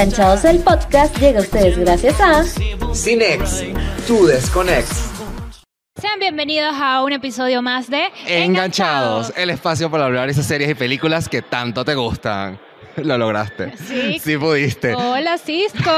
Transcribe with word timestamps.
Enganchados 0.00 0.46
el 0.46 0.60
podcast 0.60 1.14
llega 1.18 1.40
a 1.40 1.42
ustedes 1.42 1.76
gracias 1.76 2.18
a 2.22 2.42
Cinex, 2.94 3.64
tu 4.06 4.24
desconex. 4.24 5.10
Sean 6.00 6.18
bienvenidos 6.18 6.74
a 6.80 7.04
un 7.04 7.12
episodio 7.12 7.60
más 7.60 7.90
de 7.90 8.04
Enganchados, 8.26 9.30
el 9.36 9.50
espacio 9.50 9.90
para 9.90 10.06
hablar 10.06 10.24
de 10.24 10.32
esas 10.32 10.46
series 10.46 10.70
y 10.70 10.74
películas 10.74 11.28
que 11.28 11.42
tanto 11.42 11.84
te 11.84 11.94
gustan. 11.96 12.58
Lo 12.96 13.18
lograste. 13.18 13.76
Sí. 13.76 14.18
Sí 14.18 14.38
pudiste. 14.38 14.94
Hola 14.94 15.36
Cisco. 15.36 15.90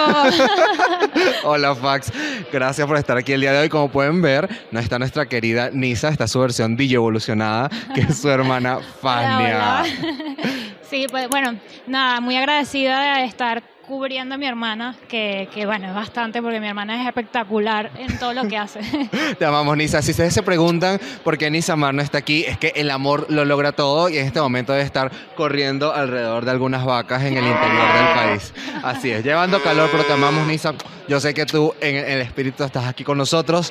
Hola 1.45 1.73
Fax, 1.81 2.13
gracias 2.53 2.85
por 2.89 2.97
estar 2.97 3.17
aquí 3.17 3.33
el 3.33 3.41
día 3.41 3.53
de 3.53 3.61
hoy. 3.61 3.69
Como 3.69 3.89
pueden 3.89 4.21
ver, 4.21 4.49
no 4.73 4.81
está 4.81 4.99
nuestra 4.99 5.27
querida 5.27 5.71
Nisa, 5.73 6.09
está 6.09 6.27
su 6.27 6.41
versión 6.41 6.77
DJ 6.77 6.97
evolucionada, 6.97 7.71
que 7.95 8.01
es 8.01 8.21
su 8.21 8.29
hermana 8.29 8.81
Fania. 9.01 9.39
Hola, 9.39 9.85
hola. 9.85 10.65
Sí, 10.91 11.07
pues 11.09 11.29
bueno, 11.29 11.59
nada, 11.87 12.21
muy 12.21 12.37
agradecida 12.37 13.17
de 13.17 13.25
estar 13.25 13.63
cubriendo 13.87 14.35
a 14.35 14.39
mi 14.39 14.47
hermana, 14.47 14.97
que, 15.09 15.49
que 15.53 15.67
bueno, 15.67 15.89
es 15.89 15.95
bastante 15.95 16.41
porque 16.41 16.61
mi 16.61 16.69
hermana 16.69 17.01
es 17.01 17.07
espectacular 17.07 17.91
en 17.99 18.19
todo 18.19 18.33
lo 18.33 18.47
que 18.49 18.57
hace. 18.57 18.81
Te 19.39 19.45
amamos, 19.45 19.77
Nisa. 19.77 20.03
Si 20.03 20.13
ustedes 20.13 20.33
se 20.33 20.43
preguntan 20.43 21.01
por 21.25 21.37
qué 21.39 21.51
Nisa 21.51 21.77
Mar 21.77 21.95
no 21.95 22.03
está 22.03 22.19
aquí, 22.19 22.45
es 22.45 22.59
que 22.59 22.73
el 22.77 22.91
amor 22.91 23.27
lo 23.29 23.45
logra 23.45 23.73
todo 23.73 24.09
y 24.09 24.19
en 24.19 24.27
este 24.27 24.41
momento 24.41 24.73
debe 24.73 24.85
estar 24.85 25.11
corriendo 25.35 25.93
alrededor 25.93 26.45
de 26.45 26.51
algunas 26.51 26.85
vacas 26.85 27.23
en 27.23 27.37
el 27.37 27.47
interior 27.47 27.93
del 27.95 28.15
país. 28.15 28.55
Así 28.83 29.11
es, 29.11 29.25
llevando 29.25 29.63
calor, 29.63 29.89
pero 29.91 30.05
te 30.05 30.13
amamos, 30.13 30.47
Nisa. 30.47 30.75
Yo 31.13 31.21
sé 31.21 31.35
que 31.35 31.45
tú 31.45 31.75
en 31.83 31.97
el 31.97 32.23
espíritu 32.23 32.65
estás 32.65 32.87
aquí 32.87 33.05
con 33.05 33.19
nosotros. 33.19 33.71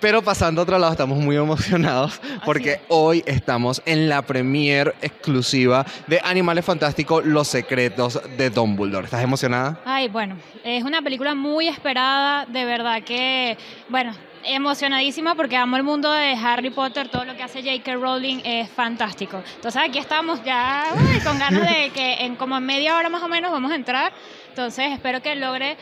Pero 0.00 0.20
pasando 0.20 0.60
a 0.60 0.64
otro 0.64 0.78
lado, 0.78 0.92
estamos 0.92 1.16
muy 1.16 1.34
emocionados 1.36 2.20
porque 2.44 2.72
es. 2.72 2.80
hoy 2.88 3.24
estamos 3.24 3.80
en 3.86 4.06
la 4.06 4.20
premier 4.20 4.94
exclusiva 5.00 5.86
de 6.06 6.20
Animales 6.22 6.66
Fantásticos, 6.66 7.24
Los 7.24 7.48
Secretos 7.48 8.20
de 8.36 8.50
Dumbledore. 8.50 9.06
¿Estás 9.06 9.22
emocionada? 9.22 9.80
Ay, 9.86 10.08
bueno, 10.08 10.36
es 10.62 10.84
una 10.84 11.00
película 11.00 11.34
muy 11.34 11.68
esperada, 11.68 12.44
de 12.44 12.66
verdad 12.66 13.02
que, 13.02 13.56
bueno, 13.88 14.12
emocionadísima 14.44 15.34
porque 15.34 15.56
amo 15.56 15.76
el 15.76 15.82
mundo 15.82 16.12
de 16.12 16.34
Harry 16.34 16.70
Potter, 16.70 17.08
todo 17.08 17.24
lo 17.24 17.34
que 17.34 17.42
hace 17.42 17.62
J.K. 17.62 17.94
Rowling 17.94 18.40
es 18.44 18.70
fantástico. 18.70 19.42
Entonces 19.56 19.80
aquí 19.82 19.98
estamos 19.98 20.44
ya 20.44 20.84
uy, 20.94 21.20
con 21.20 21.38
ganas 21.38 21.62
de 21.62 21.90
que 21.94 22.24
en 22.24 22.36
como 22.36 22.56
en 22.56 22.66
media 22.66 22.96
hora 22.96 23.08
más 23.08 23.22
o 23.22 23.28
menos 23.28 23.52
vamos 23.52 23.72
a 23.72 23.74
entrar. 23.74 24.12
Entonces 24.48 24.92
espero 24.92 25.22
que 25.22 25.34
logre 25.36 25.76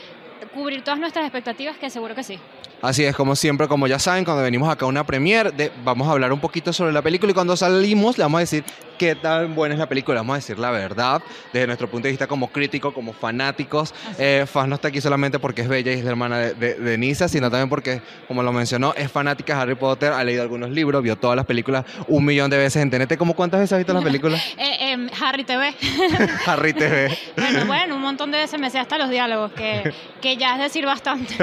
cubrir 0.54 0.82
todas 0.82 1.00
nuestras 1.00 1.24
expectativas, 1.24 1.76
que 1.76 1.90
seguro 1.90 2.14
que 2.14 2.22
sí. 2.22 2.38
Así 2.86 3.04
es, 3.04 3.16
como 3.16 3.34
siempre, 3.36 3.66
como 3.68 3.86
ya 3.86 3.98
saben, 3.98 4.24
cuando 4.24 4.42
venimos 4.42 4.68
acá 4.70 4.84
a 4.84 4.88
una 4.88 5.04
premiere, 5.04 5.50
de- 5.50 5.72
vamos 5.84 6.06
a 6.08 6.12
hablar 6.12 6.32
un 6.32 6.40
poquito 6.40 6.72
sobre 6.72 6.92
la 6.92 7.02
película 7.02 7.30
y 7.32 7.34
cuando 7.34 7.56
salimos 7.56 8.16
le 8.18 8.24
vamos 8.24 8.38
a 8.38 8.40
decir 8.40 8.64
qué 8.98 9.14
tan 9.14 9.54
buena 9.54 9.74
es 9.74 9.78
la 9.78 9.88
película, 9.88 10.20
vamos 10.20 10.34
a 10.34 10.36
decir 10.36 10.58
la 10.58 10.70
verdad, 10.70 11.20
desde 11.52 11.66
nuestro 11.66 11.86
punto 11.90 12.04
de 12.06 12.12
vista 12.12 12.26
como 12.26 12.48
crítico, 12.48 12.94
como 12.94 13.12
fanáticos. 13.12 13.92
Eh, 14.18 14.46
Faz 14.50 14.66
no 14.68 14.76
está 14.76 14.88
aquí 14.88 15.00
solamente 15.02 15.38
porque 15.38 15.62
es 15.62 15.68
bella 15.68 15.92
y 15.92 15.98
es 15.98 16.04
la 16.04 16.10
hermana 16.10 16.38
de, 16.38 16.54
de, 16.54 16.74
de 16.76 16.96
Nisa, 16.98 17.28
sino 17.28 17.50
también 17.50 17.68
porque, 17.68 18.00
como 18.26 18.42
lo 18.42 18.52
mencionó, 18.52 18.94
es 18.94 19.10
fanática 19.12 19.54
de 19.56 19.60
Harry 19.62 19.74
Potter, 19.74 20.12
ha 20.12 20.24
leído 20.24 20.42
algunos 20.42 20.70
libros, 20.70 21.02
vio 21.02 21.16
todas 21.16 21.36
las 21.36 21.44
películas 21.44 21.84
un 22.08 22.24
millón 22.24 22.48
de 22.50 22.56
veces 22.56 22.82
en 22.82 22.90
TNT. 22.90 23.16
¿Cómo 23.18 23.34
cuántas 23.34 23.60
veces 23.60 23.72
has 23.74 23.78
visto 23.80 23.92
las 23.92 24.04
películas? 24.10 24.42
Eh, 24.56 24.92
em, 24.92 25.08
Harry 25.20 25.44
TV. 25.44 25.74
Harry 26.46 26.72
TV. 26.72 27.18
bueno, 27.36 27.66
bueno, 27.66 27.96
un 27.96 28.02
montón 28.02 28.30
de 28.30 28.38
veces 28.38 28.58
me 28.58 28.70
sé 28.70 28.78
hasta 28.78 28.96
los 28.96 29.10
diálogos, 29.10 29.52
que, 29.52 29.92
que 30.22 30.36
ya 30.38 30.54
es 30.54 30.60
decir 30.62 30.86
bastante. 30.86 31.34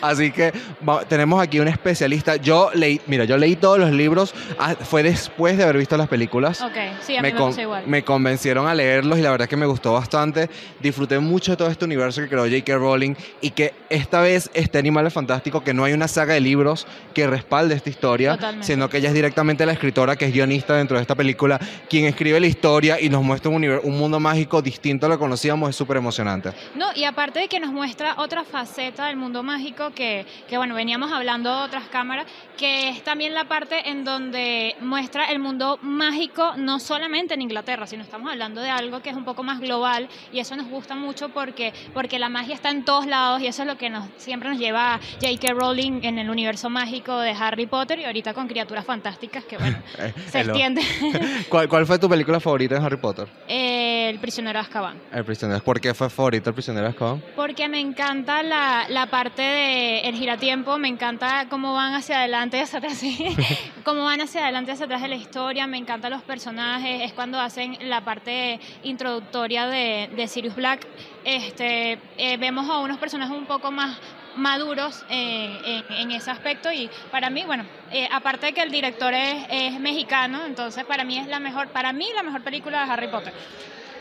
Así 0.00 0.30
que 0.32 0.52
va- 0.88 1.04
tenemos 1.04 1.40
aquí 1.42 1.60
un 1.60 1.68
especialista. 1.68 2.36
Yo 2.36 2.70
leí, 2.74 3.00
mira, 3.06 3.24
yo 3.24 3.36
leí 3.36 3.56
todos 3.56 3.78
los 3.78 3.90
libros, 3.90 4.34
ah, 4.58 4.74
fue 4.74 5.02
después 5.02 5.56
de 5.56 5.64
haber 5.64 5.78
visto 5.78 5.96
las 5.96 6.08
películas. 6.08 6.60
ok, 6.60 6.72
sí, 7.02 7.16
a 7.16 7.22
mí 7.22 7.30
me, 7.32 7.34
con- 7.38 7.58
igual. 7.58 7.84
me 7.86 8.02
convencieron 8.04 8.66
a 8.68 8.74
leerlos 8.74 9.18
y 9.18 9.22
la 9.22 9.30
verdad 9.30 9.44
es 9.46 9.50
que 9.50 9.56
me 9.56 9.66
gustó 9.66 9.92
bastante. 9.92 10.48
Disfruté 10.80 11.18
mucho 11.18 11.52
de 11.52 11.56
todo 11.56 11.68
este 11.68 11.84
universo 11.84 12.20
que 12.20 12.28
creó 12.28 12.44
J.K. 12.44 12.76
Rowling 12.76 13.14
y 13.40 13.50
que 13.50 13.74
esta 13.88 14.20
vez 14.20 14.50
este 14.54 14.78
Animales 14.78 15.12
Fantástico, 15.12 15.62
que 15.62 15.74
no 15.74 15.84
hay 15.84 15.92
una 15.92 16.08
saga 16.08 16.34
de 16.34 16.40
libros 16.40 16.86
que 17.14 17.26
respalde 17.26 17.74
esta 17.74 17.90
historia, 17.90 18.34
Totalmente. 18.34 18.66
sino 18.66 18.88
que 18.88 18.98
ella 18.98 19.08
es 19.08 19.14
directamente 19.14 19.64
la 19.66 19.72
escritora 19.72 20.16
que 20.16 20.26
es 20.26 20.32
guionista 20.32 20.74
dentro 20.76 20.96
de 20.96 21.02
esta 21.02 21.14
película, 21.14 21.58
quien 21.88 22.04
escribe 22.04 22.38
la 22.40 22.46
historia 22.46 23.00
y 23.00 23.08
nos 23.08 23.22
muestra 23.22 23.50
un, 23.50 23.64
un 23.64 23.98
mundo 23.98 24.20
mágico 24.20 24.62
distinto 24.62 25.06
a 25.06 25.08
lo 25.08 25.16
que 25.16 25.20
conocíamos, 25.20 25.70
es 25.70 25.76
súper 25.76 25.96
emocionante. 25.96 26.52
No, 26.74 26.86
y 26.94 27.04
aparte 27.04 27.40
de 27.40 27.48
que 27.48 27.60
nos 27.60 27.72
muestra 27.72 28.14
otra 28.18 28.44
faceta 28.44 29.06
del 29.06 29.16
mundo 29.16 29.42
mágico 29.42 29.90
que, 29.94 30.26
que, 30.48 30.56
bueno, 30.56 30.74
veníamos 30.74 31.12
hablando 31.12 31.54
de 31.54 31.62
otras 31.62 31.88
cámaras, 31.88 32.26
que 32.56 32.88
es 32.88 33.04
también 33.04 33.34
la 33.34 33.44
parte 33.44 33.90
en 33.90 34.04
donde 34.04 34.74
muestra 34.80 35.26
el 35.26 35.38
mundo 35.38 35.78
mágico 35.82 36.54
no 36.56 36.80
solamente 36.80 37.34
en 37.34 37.42
Inglaterra, 37.42 37.86
sino 37.86 38.02
estamos 38.02 38.30
hablando 38.30 38.60
de 38.60 38.70
algo 38.70 39.00
que 39.00 39.10
es 39.10 39.16
un 39.16 39.24
poco 39.24 39.42
más 39.42 39.60
global 39.60 40.08
y 40.32 40.40
eso 40.40 40.56
nos 40.56 40.66
gusta 40.66 40.94
mucho 40.94 41.28
porque, 41.28 41.72
porque 41.94 42.18
la 42.18 42.28
magia 42.28 42.54
está 42.54 42.70
en 42.70 42.84
todos 42.84 43.06
lados 43.06 43.42
y 43.42 43.46
eso 43.46 43.62
es 43.62 43.68
lo 43.68 43.76
que 43.76 43.90
nos, 43.90 44.06
siempre 44.16 44.48
nos 44.48 44.58
lleva 44.58 44.94
a 44.94 45.00
J.K. 45.20 45.52
Rowling 45.52 46.00
en 46.02 46.18
el 46.18 46.30
universo 46.30 46.70
mágico 46.70 47.18
de 47.20 47.30
Harry 47.32 47.66
Potter 47.66 47.98
y 48.00 48.04
ahorita 48.04 48.34
con 48.34 48.48
criaturas 48.48 48.84
fantásticas 48.84 49.44
que, 49.44 49.58
bueno, 49.58 49.78
Eh, 49.98 50.12
se 50.28 50.40
extiende. 50.40 50.82
¿Cuál, 51.48 51.68
cuál 51.68 51.86
fue 51.86 51.98
tu 51.98 52.08
película 52.08 52.38
favorita 52.38 52.78
de 52.78 52.84
Harry 52.84 52.96
Potter? 52.98 53.26
Eh, 53.48 54.08
el 54.10 54.18
prisionero 54.20 54.58
de 54.58 54.64
Azkaban. 54.64 55.00
El 55.12 55.24
prisionero. 55.24 55.62
¿Por 55.62 55.80
qué 55.80 55.92
fue 55.92 56.08
favorita 56.08 56.50
el 56.50 56.54
prisionero 56.54 56.84
de 56.86 56.90
Azkaban? 56.90 57.22
Porque 57.34 57.68
me 57.68 57.80
encanta 57.80 58.42
la, 58.42 58.86
la 58.88 59.06
parte 59.06 59.42
de 59.42 60.00
el 60.00 60.14
giratiempo, 60.38 60.78
me 60.78 60.86
encanta 60.86 61.46
cómo 61.50 61.74
van 61.74 61.94
hacia 61.94 62.18
adelante 62.20 62.58
y 62.58 62.60
hacia 62.60 62.78
atrás, 62.78 63.02
cómo 63.84 64.04
van 64.04 64.20
hacia 64.20 64.42
adelante 64.42 64.70
y 64.70 64.74
hacia 64.74 64.86
atrás 64.86 65.02
de 65.02 65.08
la 65.08 65.16
historia, 65.16 65.66
me 65.66 65.78
encantan 65.78 66.12
los 66.12 66.22
personajes, 66.22 67.02
es 67.02 67.12
cuando 67.12 67.40
hacen 67.40 67.76
la 67.88 68.04
parte 68.04 68.60
introductoria 68.84 69.66
de, 69.66 70.08
de 70.14 70.28
Sirius 70.28 70.54
Black, 70.54 70.86
este, 71.24 71.98
eh, 72.16 72.36
vemos 72.36 72.70
a 72.70 72.78
unos 72.78 72.98
personajes 72.98 73.36
un 73.36 73.46
poco 73.46 73.72
más 73.72 73.98
maduros 74.36 75.04
eh, 75.10 75.82
en, 75.90 75.96
en 75.96 76.10
ese 76.12 76.30
aspecto 76.30 76.70
y 76.70 76.88
para 77.10 77.30
mí, 77.30 77.42
bueno, 77.44 77.64
eh, 77.90 78.08
aparte 78.12 78.46
de 78.46 78.52
que 78.52 78.62
el 78.62 78.70
director 78.70 79.12
es, 79.12 79.44
es 79.50 79.80
mexicano, 79.80 80.46
entonces 80.46 80.84
para 80.84 81.02
mí 81.02 81.18
es 81.18 81.26
la 81.26 81.40
mejor, 81.40 81.66
para 81.70 81.92
mí 81.92 82.06
la 82.14 82.22
mejor 82.22 82.42
película 82.42 82.84
de 82.84 82.92
Harry 82.92 83.08
Potter. 83.08 83.32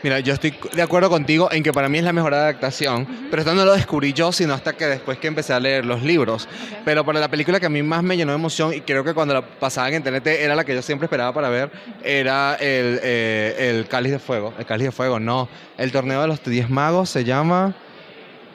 Mira, 0.04 0.20
yo 0.20 0.34
estoy 0.34 0.56
de 0.74 0.82
acuerdo 0.82 1.10
contigo 1.10 1.50
en 1.52 1.64
que 1.64 1.74
para 1.74 1.90
mí 1.90 1.98
es 1.98 2.04
la 2.04 2.14
mejor 2.14 2.34
adaptación, 2.34 3.08
pero 3.30 3.42
esto 3.42 3.56
no 3.56 3.66
lo 3.66 3.74
descubrí 3.74 4.14
yo, 4.14 4.32
sino 4.32 4.54
hasta 4.54 4.74
que 4.74 4.86
después 4.86 5.18
que 5.18 5.28
empecé 5.28 5.54
a 5.54 5.60
leer 5.60 5.86
los 5.86 6.04
libros. 6.04 6.46
Ok. 6.46 6.78
Pero 6.86 7.04
para 7.04 7.20
la 7.20 7.30
película 7.30 7.60
que 7.60 7.66
a 7.66 7.70
mí 7.70 7.82
más 7.82 8.04
me 8.04 8.16
llenó 8.16 8.32
de 8.32 8.38
emoción 8.38 8.74
y 8.74 8.82
creo 8.82 9.04
que 9.04 9.14
cuando 9.14 9.34
la 9.34 9.42
pasaban 9.42 9.94
en 9.94 10.04
TNT 10.04 10.28
era 10.28 10.56
la 10.56 10.64
que 10.64 10.76
yo 10.76 10.82
siempre 10.82 11.06
esperaba 11.06 11.34
para 11.34 11.50
ver, 11.50 11.72
era 12.04 12.56
el, 12.56 13.00
eh, 13.04 13.72
el 13.72 13.88
Cáliz 13.88 14.12
de 14.12 14.20
Fuego. 14.20 14.54
El 14.58 14.66
Cáliz 14.66 14.86
de 14.86 14.92
Fuego, 14.92 15.20
no. 15.20 15.50
El 15.78 15.92
torneo 15.92 16.22
de 16.22 16.28
los 16.28 16.44
Diez 16.44 16.70
Magos 16.70 17.10
se 17.10 17.24
llama... 17.24 17.76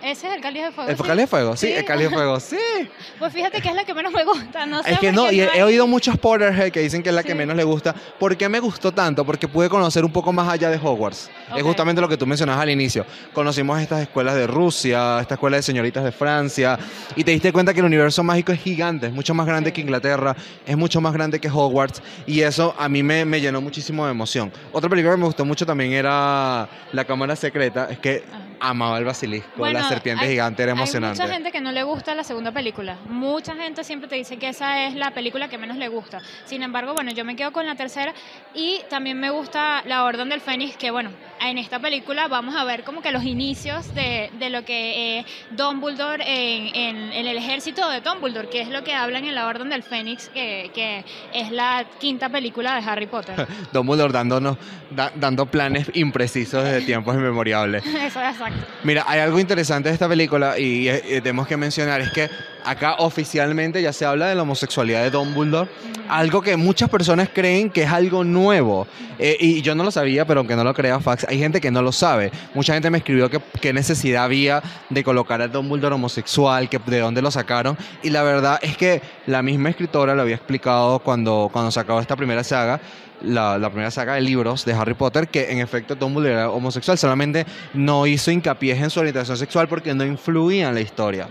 Ese 0.02 0.26
es 0.28 0.34
el 0.34 0.40
cáliz 0.40 0.64
de 0.64 0.72
fuego. 0.72 0.90
¿El 0.90 0.96
¿sí? 0.96 1.02
Cáliz 1.02 1.22
de 1.22 1.26
Fuego? 1.28 1.56
Sí, 1.56 1.66
Sí. 1.68 1.72
el 1.72 1.84
Cáliz 1.84 2.08
de 2.10 2.14
Fuego, 2.14 2.40
sí. 2.40 2.56
Pues 3.18 3.32
fíjate 3.32 3.60
que 3.60 3.68
es 3.68 3.74
la 3.74 3.84
que 3.84 3.94
menos 3.94 4.12
me 4.12 4.24
gusta, 4.24 4.66
no 4.66 4.82
sé. 4.82 4.92
Es 4.92 4.98
que 4.98 5.12
no, 5.12 5.30
y 5.30 5.40
he, 5.40 5.62
oído 5.62 5.86
muchos 5.86 6.18
Potterhead 6.18 6.72
que 6.72 6.80
dicen 6.80 7.02
que 7.02 7.10
es 7.10 7.14
la 7.14 7.22
que 7.22 7.32
Sí. 7.32 7.38
menos 7.38 7.54
le 7.56 7.62
gusta. 7.62 7.94
¿Por 8.18 8.36
qué 8.36 8.48
me 8.48 8.58
gustó 8.58 8.92
tanto? 8.92 9.24
Porque 9.24 9.46
pude 9.46 9.68
conocer 9.68 10.04
un 10.04 10.12
poco 10.12 10.32
más 10.32 10.48
allá 10.48 10.70
de 10.70 10.76
Hogwarts. 10.76 11.30
Es 11.54 11.60
Ok. 11.62 11.68
justamente 11.68 12.00
lo 12.00 12.08
que 12.08 12.16
tú 12.16 12.26
mencionabas 12.26 12.62
al 12.62 12.70
inicio. 12.70 13.06
Conocimos 13.32 13.80
estas 13.80 14.00
escuelas 14.02 14.34
de 14.34 14.46
Rusia, 14.48 15.20
esta 15.20 15.34
escuela 15.34 15.56
de 15.56 15.62
señoritas 15.62 16.02
de 16.02 16.10
Francia, 16.12 16.78
y 17.14 17.22
te 17.22 17.30
diste 17.30 17.52
cuenta 17.52 17.72
que 17.72 17.80
el 17.80 17.86
universo 17.86 18.24
mágico 18.24 18.50
es 18.52 18.60
gigante, 18.60 19.06
es 19.06 19.12
mucho 19.12 19.34
más 19.34 19.46
grande 19.46 19.72
que 19.72 19.80
Inglaterra, 19.80 20.34
es 20.66 20.76
mucho 20.76 21.00
más 21.00 21.12
grande 21.12 21.38
que 21.40 21.48
Hogwarts, 21.48 22.02
y 22.26 22.40
eso 22.40 22.74
a 22.78 22.88
mí 22.88 23.02
me, 23.04 23.24
me 23.24 23.40
llenó 23.40 23.60
muchísimo 23.60 24.04
de 24.06 24.10
emoción. 24.10 24.52
Otra 24.72 24.90
película 24.90 25.14
que 25.14 25.20
me 25.20 25.26
gustó 25.26 25.44
mucho 25.44 25.64
también 25.64 25.92
era 25.92 26.68
La 26.92 27.04
Cámara 27.04 27.36
Secreta, 27.36 27.88
es 27.90 27.98
que 27.98 28.24
Ajá. 28.28 28.42
Amaba 28.62 28.96
el 28.98 29.04
basilisco, 29.04 29.50
Bueno, 29.56 29.80
la 29.80 29.88
serpiente 29.88 30.24
hay- 30.24 30.30
gigante 30.30 30.62
era 30.62 30.72
emocionante. 30.72 31.20
Hay 31.20 31.26
mucha 31.26 31.34
gente 31.34 31.50
que 31.52 31.60
no 31.60 31.72
le 31.72 31.82
gusta 31.82 32.14
la 32.14 32.24
segunda 32.24 32.52
película. 32.52 32.96
Mucha 33.08 33.54
gente 33.56 33.84
siempre 33.84 34.08
te 34.08 34.14
dice 34.16 34.38
que 34.38 34.48
esa 34.48 34.84
es 34.86 34.94
la 34.94 35.10
película 35.10 35.48
que 35.48 35.58
menos 35.58 35.76
le 35.76 35.88
gusta. 35.88 36.20
Sin 36.44 36.62
embargo, 36.62 36.94
bueno, 36.94 37.10
yo 37.12 37.24
me 37.24 37.36
quedo 37.36 37.52
con 37.52 37.66
la 37.66 37.74
tercera 37.74 38.14
y 38.54 38.80
también 38.88 39.18
me 39.18 39.30
gusta 39.30 39.82
La 39.86 40.04
Orden 40.04 40.28
del 40.28 40.40
Fénix, 40.40 40.76
que 40.76 40.90
bueno, 40.90 41.10
en 41.40 41.58
esta 41.58 41.80
película 41.80 42.28
vamos 42.28 42.54
a 42.54 42.64
ver 42.64 42.84
como 42.84 43.02
que 43.02 43.10
los 43.10 43.24
inicios 43.24 43.92
de, 43.94 44.30
de 44.38 44.48
lo 44.50 44.64
que 44.64 45.18
es 45.18 45.26
Dumbledore 45.50 46.22
en, 46.26 46.74
en- 46.74 47.12
en 47.12 47.26
el 47.26 47.36
ejército 47.36 47.88
de 47.88 48.00
Dumbledore, 48.00 48.48
que 48.48 48.60
es 48.60 48.68
lo 48.68 48.84
que 48.84 48.94
hablan 48.94 49.24
en 49.24 49.34
La 49.34 49.46
Orden 49.46 49.68
del 49.70 49.82
Fénix, 49.82 50.28
que, 50.28 50.70
que 50.74 51.04
es 51.32 51.50
la 51.50 51.84
quinta 52.00 52.28
película 52.28 52.74
de 52.80 52.88
Harry 52.88 53.06
Potter. 53.06 53.46
Dumbledore 53.72 54.12
dándonos, 54.12 54.56
da- 54.90 55.12
dando 55.16 55.46
planes 55.46 55.90
imprecisos 55.94 56.62
desde 56.64 56.82
tiempos 56.82 57.14
inmemorables. 57.16 57.84
Eso 57.86 58.20
es 58.22 58.40
Mira, 58.84 59.04
hay 59.06 59.20
algo 59.20 59.38
interesante 59.38 59.88
de 59.88 59.94
esta 59.94 60.08
película 60.08 60.58
y, 60.58 60.88
eh, 60.88 61.02
eh, 61.04 61.20
tenemos 61.20 61.46
que 61.46 61.56
mencionar, 61.56 62.00
es 62.00 62.10
que 62.10 62.28
acá 62.64 62.96
oficialmente 62.98 63.80
ya 63.80 63.92
se 63.92 64.04
habla 64.04 64.26
de 64.26 64.34
la 64.34 64.42
homosexualidad 64.42 65.02
de 65.02 65.10
Dumbledore, 65.10 65.70
algo 66.08 66.42
que 66.42 66.56
muchas 66.56 66.88
personas 66.90 67.28
creen 67.32 67.70
que 67.70 67.84
es 67.84 67.90
algo 67.90 68.24
nuevo. 68.24 68.86
Eh, 69.18 69.36
y 69.38 69.62
yo 69.62 69.76
no 69.76 69.84
lo 69.84 69.92
sabía, 69.92 70.26
pero 70.26 70.40
aunque 70.40 70.56
no 70.56 70.64
lo 70.64 70.74
crea 70.74 70.98
Fax, 70.98 71.26
hay 71.28 71.38
gente 71.38 71.60
que 71.60 71.70
no 71.70 71.80
lo 71.80 71.92
sabe. 71.92 72.32
Mucha 72.54 72.74
gente 72.74 72.90
me 72.90 72.98
escribió 72.98 73.30
que 73.30 73.40
qué 73.60 73.72
necesidad 73.72 74.24
había 74.24 74.62
de 74.90 75.04
colocar 75.04 75.40
a 75.40 75.48
Dumbledore 75.48 75.94
homosexual, 75.94 76.68
que 76.68 76.80
de 76.84 76.98
dónde 76.98 77.22
lo 77.22 77.30
sacaron. 77.30 77.76
Y 78.02 78.10
la 78.10 78.24
verdad 78.24 78.58
es 78.62 78.76
que 78.76 79.00
la 79.26 79.42
misma 79.42 79.70
escritora 79.70 80.14
lo 80.14 80.22
había 80.22 80.34
explicado 80.34 80.98
cuando, 80.98 81.50
cuando 81.52 81.70
se 81.70 81.78
acabó 81.78 82.00
esta 82.00 82.16
primera 82.16 82.42
saga. 82.42 82.80
La, 83.24 83.58
primera 83.70 83.90
saga 83.90 84.14
de 84.14 84.20
libros 84.20 84.64
de 84.64 84.72
Harry 84.72 84.94
Potter, 84.94 85.28
que 85.28 85.50
en 85.52 85.58
efecto 85.58 85.94
Dumbledore 85.94 86.32
era 86.32 86.50
homosexual, 86.50 86.98
solamente 86.98 87.46
no 87.74 88.06
hizo 88.06 88.30
hincapié 88.30 88.76
en 88.76 88.90
su 88.90 89.00
orientación 89.00 89.36
sexual 89.36 89.68
porque 89.68 89.94
no 89.94 90.04
influía 90.04 90.68
en 90.68 90.74
la 90.74 90.80
historia. 90.80 91.28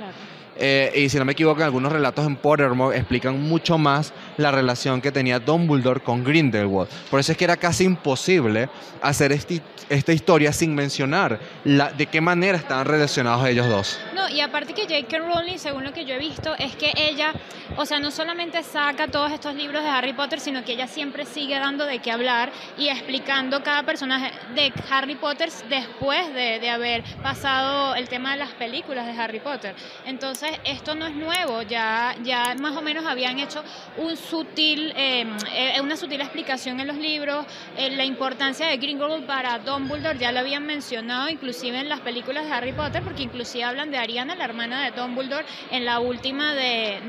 Eh, 0.63 0.92
y 0.96 1.10
si 1.10 1.18
no 1.18 1.25
me 1.25 1.31
equivoco, 1.31 1.60
en 1.62 1.66
algunos 1.66 1.92
relatos 1.92 2.24
en 2.28 2.36
Pottermore 2.36 2.96
explican 2.96 3.42
mucho 3.42 3.80
más 3.80 4.13
la 4.38 4.52
relación 4.52 5.02
que 5.02 5.12
tenía 5.12 5.40
Dumbledore 5.40 6.02
con 6.02 6.24
Grindelwald. 6.24 6.88
Por 7.10 7.19
eso 7.19 7.31
es 7.31 7.38
que 7.38 7.46
era 7.46 7.58
casi 7.58 7.84
imposible 7.86 8.69
hacer 9.02 9.31
esti- 9.31 9.62
esta 9.90 10.13
historia 10.13 10.54
sin 10.54 10.75
mencionar 10.75 11.40
la, 11.63 11.92
de 11.92 12.06
qué 12.06 12.22
manera 12.22 12.58
estaban 12.58 12.86
relacionados 12.86 13.46
ellos 13.48 13.68
dos. 13.68 14.00
No, 14.16 14.30
y 14.30 14.40
aparte 14.40 14.74
que 14.75 14.84
J.K. 14.84 15.18
Rowling, 15.18 15.58
según 15.58 15.84
lo 15.84 15.92
que 15.94 16.06
yo 16.06 16.13
he 16.13 16.19
visto, 16.19 16.54
es 16.60 16.75
que 16.75 16.92
ella, 16.96 17.34
o 17.75 17.86
sea, 17.88 18.00
no 18.00 18.12
solamente 18.12 18.62
saca 18.62 19.07
todos 19.07 19.31
estos 19.31 19.56
libros 19.56 19.84
de 19.84 19.90
Harry 19.90 20.14
Potter, 20.14 20.40
sino 20.40 20.64
que 20.64 20.74
ella 20.74 20.88
siempre 20.88 21.25
sigue 21.25 21.57
dando 21.57 21.86
de 21.88 22.00
qué 22.00 22.12
hablar 22.12 22.52
y 22.78 22.88
explicando 22.90 23.64
cada 23.64 23.84
personaje 23.84 24.31
de 24.54 24.72
Harry 24.92 25.16
Potter 25.16 25.50
después 25.69 26.31
de, 26.36 26.60
de 26.60 26.69
haber 26.69 27.04
pasado 27.24 27.96
el 27.96 28.07
tema 28.07 28.34
de 28.34 28.38
las 28.38 28.52
películas 28.52 29.07
de 29.07 29.19
Harry 29.19 29.40
Potter. 29.40 29.74
Entonces, 30.06 30.50
esto 30.63 30.95
no 30.95 31.07
es 31.07 31.15
nuevo, 31.15 31.62
ya, 31.62 32.15
ya 32.24 32.56
más 32.59 32.75
o 32.75 32.81
menos 32.81 33.06
habían 33.06 33.39
hecho 33.39 33.63
un 33.98 34.15
sutil, 34.18 34.94
eh, 34.95 35.25
eh, 35.53 35.81
una 35.81 35.98
sutil 35.98 36.21
explicación 36.21 36.80
en 36.80 36.88
los 36.88 36.98
libros, 36.98 37.45
eh, 37.77 37.92
la 37.92 38.06
importancia 38.06 38.68
de 38.68 38.77
Grindelwald 38.77 39.25
para 39.25 39.59
Dumbledore, 39.59 40.18
ya 40.18 40.31
lo 40.31 40.39
habían 40.39 40.65
mencionado 40.65 41.30
inclusive 41.30 41.80
en 41.80 41.89
las 41.89 42.01
películas 42.01 42.45
de 42.45 42.51
Harry 42.51 42.74
Potter, 42.74 43.01
porque 43.03 43.24
inclusive 43.24 43.63
hablan 43.63 43.92
de 43.92 43.98
Ariana, 43.98 44.36
la 44.36 44.45
hermana 44.45 44.83
de 44.83 44.92
Dumbledore, 44.92 45.45
en 45.71 45.86
la 45.86 46.00
última 46.00 46.54
de, 46.54 47.00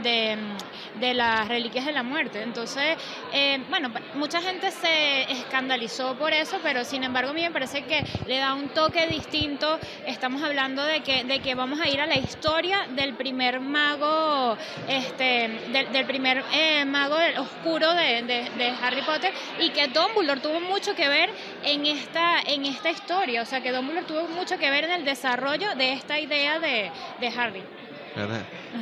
de, 0.98 1.14
las 1.14 1.48
Reliquias 1.48 1.84
de 1.84 1.92
la 1.92 2.02
Muerte. 2.02 2.42
Entonces, 2.42 2.96
eh, 3.32 3.62
bueno, 3.68 3.90
mucha 4.14 4.40
gente 4.40 4.70
se 4.70 5.30
escandalizó 5.32 6.14
por 6.16 6.32
eso, 6.32 6.58
pero 6.62 6.84
sin 6.84 7.04
embargo 7.04 7.30
a 7.30 7.34
mí 7.34 7.42
me 7.42 7.50
parece 7.50 7.84
que 7.84 8.04
le 8.26 8.38
da 8.38 8.54
un 8.54 8.68
toque 8.70 9.06
distinto. 9.08 9.78
Estamos 10.06 10.42
hablando 10.42 10.82
de 10.84 11.00
que, 11.00 11.24
de 11.24 11.40
que 11.40 11.54
vamos 11.54 11.80
a 11.80 11.88
ir 11.88 12.00
a 12.00 12.06
la 12.06 12.16
historia 12.16 12.86
del 12.94 13.14
primer 13.14 13.31
mago, 13.32 14.56
este, 14.88 15.48
del, 15.72 15.92
del 15.92 16.06
primer 16.06 16.44
eh, 16.52 16.84
mago 16.84 17.16
oscuro 17.38 17.92
de, 17.94 18.22
de- 18.22 18.50
de 18.56 18.72
Harry 18.82 19.02
Potter 19.02 19.32
y 19.60 19.70
que 19.70 19.88
Dumbledore 19.88 20.40
tuvo 20.40 20.60
mucho 20.60 20.94
que 20.94 21.08
ver 21.08 21.30
en 21.64 21.86
esta, 21.86 22.40
en 22.46 22.64
esta 22.66 22.90
historia, 22.90 23.42
o 23.42 23.46
sea 23.46 23.60
que 23.60 23.72
Dumbledore 23.72 24.06
tuvo 24.06 24.28
mucho 24.28 24.58
que 24.58 24.70
ver 24.70 24.84
en 24.84 24.90
el 24.92 25.04
desarrollo 25.04 25.74
de 25.74 25.92
esta 25.92 26.18
idea 26.18 26.58
de, 26.58 26.90
de 27.20 27.28
Harry. 27.28 27.62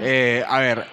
Eh, 0.00 0.44
a 0.48 0.58
ver, 0.58 0.84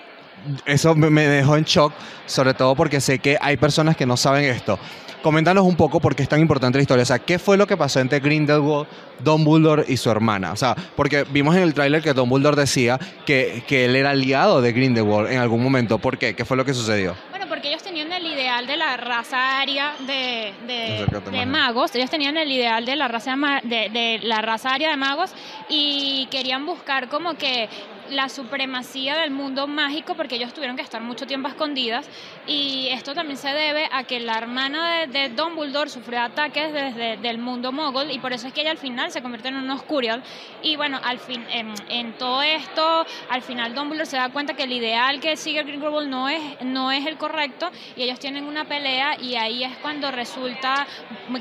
eso 0.65 0.95
me- 0.95 1.27
dejó 1.27 1.57
en 1.57 1.63
shock, 1.63 1.93
sobre 2.25 2.53
todo 2.53 2.75
porque 2.75 3.01
sé 3.01 3.19
que 3.19 3.37
hay 3.41 3.57
personas 3.57 3.95
que 3.97 4.05
no 4.05 4.17
saben 4.17 4.45
esto. 4.45 4.79
Coméntanos 5.23 5.65
un 5.65 5.75
poco 5.75 5.99
por 5.99 6.15
qué 6.15 6.23
es 6.23 6.29
tan 6.29 6.39
importante 6.39 6.77
la 6.77 6.83
historia. 6.83 7.03
O 7.03 7.05
sea, 7.05 7.19
¿qué 7.19 7.39
fue 7.39 7.57
lo 7.57 7.65
que 7.67 7.75
pasó 7.75 7.99
entre 7.99 8.19
Grindelwald, 8.19 8.87
Dumbledore 9.23 9.83
y 9.87 9.97
su 9.97 10.09
hermana? 10.11 10.51
O 10.51 10.55
sea, 10.55 10.75
porque 10.95 11.25
vimos 11.31 11.55
en 11.55 11.63
el 11.63 11.73
tráiler 11.73 12.01
que 12.01 12.13
Dumbledore 12.13 12.55
decía 12.55 12.99
que, 13.25 13.63
que 13.67 13.85
él 13.85 13.95
era 13.95 14.11
aliado 14.11 14.61
de 14.61 14.71
Grindelwald 14.71 15.31
en 15.31 15.39
algún 15.39 15.61
momento. 15.63 15.97
¿Por 15.97 16.17
qué? 16.17 16.35
¿Qué 16.35 16.45
fue 16.45 16.55
lo 16.55 16.63
que 16.63 16.73
sucedió? 16.73 17.15
Bueno, 17.31 17.47
porque 17.49 17.69
ellos 17.69 17.83
tenían 17.83 18.11
el 18.13 18.36
ideal 18.57 18.67
de 18.67 18.77
la 18.77 18.97
raza 18.97 19.59
aria 19.59 19.93
de, 19.99 20.53
de- 20.65 21.05
magos. 21.45 21.93
Ellos 21.95 22.09
tenían 22.09 22.37
el 22.37 22.51
ideal 22.51 22.85
de 22.85 22.95
la 22.95 23.07
raza 23.07 23.35
de, 23.63 23.89
de 23.89 24.19
la 24.23 24.41
raza 24.41 24.73
aria 24.73 24.89
de 24.89 24.97
magos 24.97 25.33
y 25.69 26.27
querían 26.31 26.65
buscar 26.65 27.07
como 27.09 27.35
que 27.35 27.69
la 28.09 28.29
supremacía 28.29 29.17
del 29.17 29.31
mundo 29.31 29.67
mágico 29.67 30.15
porque 30.15 30.35
ellos 30.35 30.53
tuvieron 30.53 30.77
que 30.77 30.81
estar 30.81 31.01
mucho 31.01 31.27
tiempo 31.27 31.49
escondidas. 31.49 32.09
Y 32.47 32.87
esto 32.91 33.13
también 33.13 33.35
se 33.37 33.49
debe 33.49 33.89
a 33.91 34.05
que 34.05 34.21
la 34.21 34.37
hermana 34.37 34.99
de, 35.01 35.07
de 35.07 35.29
Dumbledore 35.29 35.89
sufrió 35.89 36.21
ataques 36.21 36.71
desde 36.71 37.17
del 37.17 37.37
mundo 37.37 37.73
mogul 37.73 38.09
y 38.09 38.19
por 38.19 38.31
eso 38.31 38.47
es 38.47 38.53
que 38.53 38.61
ella 38.61 38.71
al 38.71 38.77
final 38.77 39.11
se 39.11 39.21
convierte 39.21 39.49
en 39.49 39.57
un 39.57 39.69
Oscurial. 39.71 40.23
Y 40.63 40.77
bueno, 40.77 41.01
al 41.03 41.19
fin 41.19 41.43
en, 41.51 41.73
en 41.89 42.13
todo 42.13 42.41
esto, 42.41 43.05
al 43.29 43.41
final 43.41 43.75
Dumbledore 43.75 44.05
se 44.05 44.15
da 44.15 44.29
cuenta 44.29 44.53
que 44.53 44.63
el 44.63 44.71
ideal 44.71 45.19
que 45.19 45.35
sigue 45.35 45.63
Grindelwald 45.63 46.07
no 46.07 46.29
es 46.29 46.41
no 46.61 46.91
es 46.93 47.05
el 47.05 47.17
correcto 47.17 47.69
y 47.97 48.03
ellos 48.03 48.19
tienen 48.19 48.46
una 48.47 48.65
pelea 48.65 49.19
y 49.21 49.35
ahí 49.35 49.63
es 49.63 49.75
cuando 49.81 50.09
resulta 50.11 50.87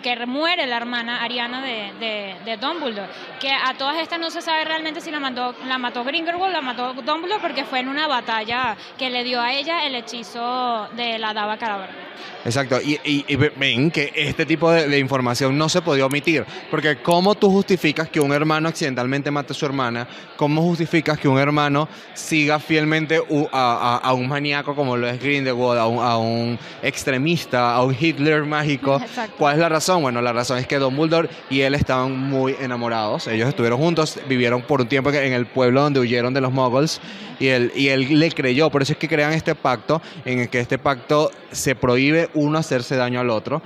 que 0.03 0.27
muere 0.27 0.67
la 0.67 0.77
hermana 0.77 1.23
Ariana 1.23 1.63
de, 1.63 1.93
de, 2.01 2.35
de 2.45 2.57
Dumbledore, 2.57 3.09
que 3.41 3.51
a 3.51 3.75
todas 3.79 3.97
estas 3.99 4.19
no 4.19 4.31
se 4.31 4.43
sabe 4.43 4.65
realmente 4.65 5.01
si 5.01 5.11
la 5.11 5.21
mató, 5.21 5.55
la 5.67 5.79
mató 5.79 6.05
Grindelwald, 6.05 6.53
la 6.53 6.61
mató 6.61 6.93
Dumbledore 6.95 7.41
porque 7.41 7.65
fue 7.65 7.81
en 7.81 7.89
una 7.89 8.07
batalla 8.07 8.77
que 8.99 9.11
le 9.11 9.25
dio 9.25 9.41
a 9.41 9.53
ella 9.53 9.87
el 9.87 9.95
hechizo 9.95 10.89
de 10.97 11.19
la 11.19 11.33
Dava 11.33 11.57
Cadabra. 11.57 11.91
Exacto, 12.45 12.81
y, 12.81 12.95
y- 13.05 13.25
y 13.27 13.37
ven 13.37 13.91
que 13.91 14.13
este 14.15 14.47
tipo 14.47 14.71
de, 14.71 14.89
de 14.89 14.99
información 15.01 15.59
no 15.59 15.69
se 15.69 15.83
podía 15.83 16.07
omitir, 16.07 16.45
porque 16.71 16.97
¿cómo 17.03 17.35
tú 17.35 17.51
justificas 17.51 18.09
que 18.09 18.21
un 18.21 18.33
hermano 18.33 18.69
accidentalmente 18.69 19.31
mate 19.33 19.53
a 19.53 19.57
su 19.57 19.67
hermana? 19.67 20.07
¿Cómo 20.37 20.63
justificas 20.63 21.19
que 21.19 21.27
un 21.29 21.39
hermano 21.39 21.89
siga 22.15 22.61
fielmente 22.61 23.21
a, 23.53 23.53
a- 23.53 23.97
a 23.99 24.13
un 24.15 24.29
maníaco 24.29 24.75
como 24.77 24.97
lo 24.97 25.09
es 25.09 25.21
Grindelwald, 25.21 25.79
a 25.81 25.87
un, 25.87 25.99
a 26.03 26.17
un 26.19 26.59
extremista, 26.97 27.75
a 27.75 27.85
un 27.85 27.95
Hitler 27.99 28.45
mágico? 28.45 28.97
Exacto. 29.03 29.35
¿Cuál 29.39 29.55
es 29.55 29.61
la 29.61 29.69
razón? 29.69 30.01
Bueno, 30.01 30.23
la 30.23 30.33
razón 30.33 30.57
es 30.59 30.67
que 30.67 30.79
Dumbledore 30.79 31.29
y 31.51 31.61
él 31.61 31.75
estaban 31.75 32.17
muy 32.19 32.57
enamorados, 32.59 33.27
ellos 33.27 33.49
estuvieron 33.49 33.79
juntos, 33.79 34.19
vivieron 34.27 34.63
por 34.63 34.81
un 34.81 34.89
tiempo 34.89 35.11
en 35.11 35.35
el 35.35 35.47
pueblo 35.47 35.83
donde 35.83 36.01
huyeron 36.01 36.33
de 36.33 36.41
los 36.41 36.53
muggles, 36.53 37.01
y 37.39 37.49
él, 37.49 37.73
y 37.75 37.89
él 37.89 38.19
le 38.19 38.31
creyó, 38.31 38.71
por 38.71 38.83
eso 38.83 38.93
es 38.93 38.99
que 38.99 39.09
crean 39.09 39.33
este 39.33 39.55
pacto, 39.55 40.01
en 40.25 40.41
el 40.41 40.49
que 40.49 40.61
este 40.61 40.79
pacto 40.79 41.31
se 41.51 41.75
prohíbe 41.75 42.31
uno 42.35 42.59
hacerse 42.59 42.97
daño 42.97 43.21
al 43.21 43.31
otro. 43.31 43.63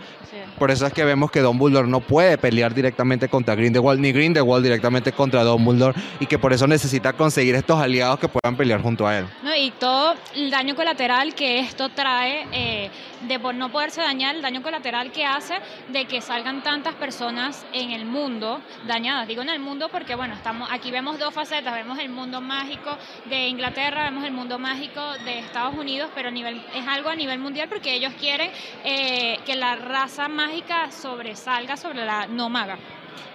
Por 0.61 0.71
eso 0.71 0.87
es 0.87 0.93
que 0.93 1.05
vemos 1.05 1.31
que 1.31 1.41
Dumbledore 1.41 1.89
no 1.89 2.01
puede 2.01 2.37
pelear 2.37 2.75
directamente 2.75 3.29
contra 3.29 3.55
Grindelwald, 3.55 3.99
ni 3.99 4.13
Grindelwald 4.13 4.63
directamente 4.63 5.11
contra 5.11 5.43
Dumbledore, 5.43 5.99
y 6.21 6.27
que 6.27 6.39
por 6.39 6.53
eso 6.53 6.67
necesita 6.67 7.15
conseguir 7.15 7.55
estos 7.55 7.81
aliados 7.81 8.19
que 8.19 8.29
puedan 8.29 8.59
pelear 8.59 8.83
junto 8.83 9.07
a 9.07 9.17
él. 9.17 9.27
¿no? 9.43 9.57
Y 9.57 9.71
todo 9.71 10.15
el 10.35 10.51
daño 10.51 10.77
colateral 10.77 11.35
que 11.35 11.61
esto 11.61 11.89
trae 11.89 12.47
eh, 12.53 12.91
de 13.27 13.39
por 13.39 13.55
no 13.55 13.73
poderse 13.73 14.03
dañar, 14.03 14.37
el 14.37 14.43
daño 14.43 14.63
colateral 14.63 15.11
que 15.13 15.25
hace 15.25 15.55
de 15.89 16.05
que 16.05 16.21
salgan 16.21 16.63
tantas 16.63 16.95
personas 16.95 17.65
en 17.73 17.93
el 17.93 18.05
mundo 18.05 18.61
dañadas. 18.87 19.27
Digo 19.29 19.41
en 19.41 19.49
el 19.49 19.61
mundo 19.61 19.89
porque, 19.91 20.15
bueno, 20.15 20.35
estamos 20.35 20.69
aquí 20.71 20.91
vemos 20.91 21.19
dos 21.19 21.33
facetas, 21.33 21.75
vemos 21.75 21.99
el 21.99 22.11
mundo 22.11 22.43
mágico 22.43 22.99
de 23.31 23.49
Inglaterra, 23.61 24.05
vemos 24.05 24.25
el 24.25 24.33
mundo 24.33 24.59
mágico 24.59 25.03
de 25.27 25.41
Estados 25.41 25.75
Unidos, 25.75 26.11
pero 26.15 26.29
a 26.29 26.31
nivel, 26.31 26.65
es 26.75 26.89
algo 26.89 27.11
a 27.11 27.15
nivel 27.15 27.39
mundial 27.41 27.69
porque 27.69 27.95
ellos 27.95 28.15
quieren 28.19 28.51
eh, 28.85 29.39
que 29.45 29.55
la 29.55 29.77
raza 29.77 30.29
mágica 30.29 30.91
sobresalga 30.91 31.77
sobre 31.77 32.07
la 32.07 32.27
no 32.27 32.49
maga. 32.49 32.79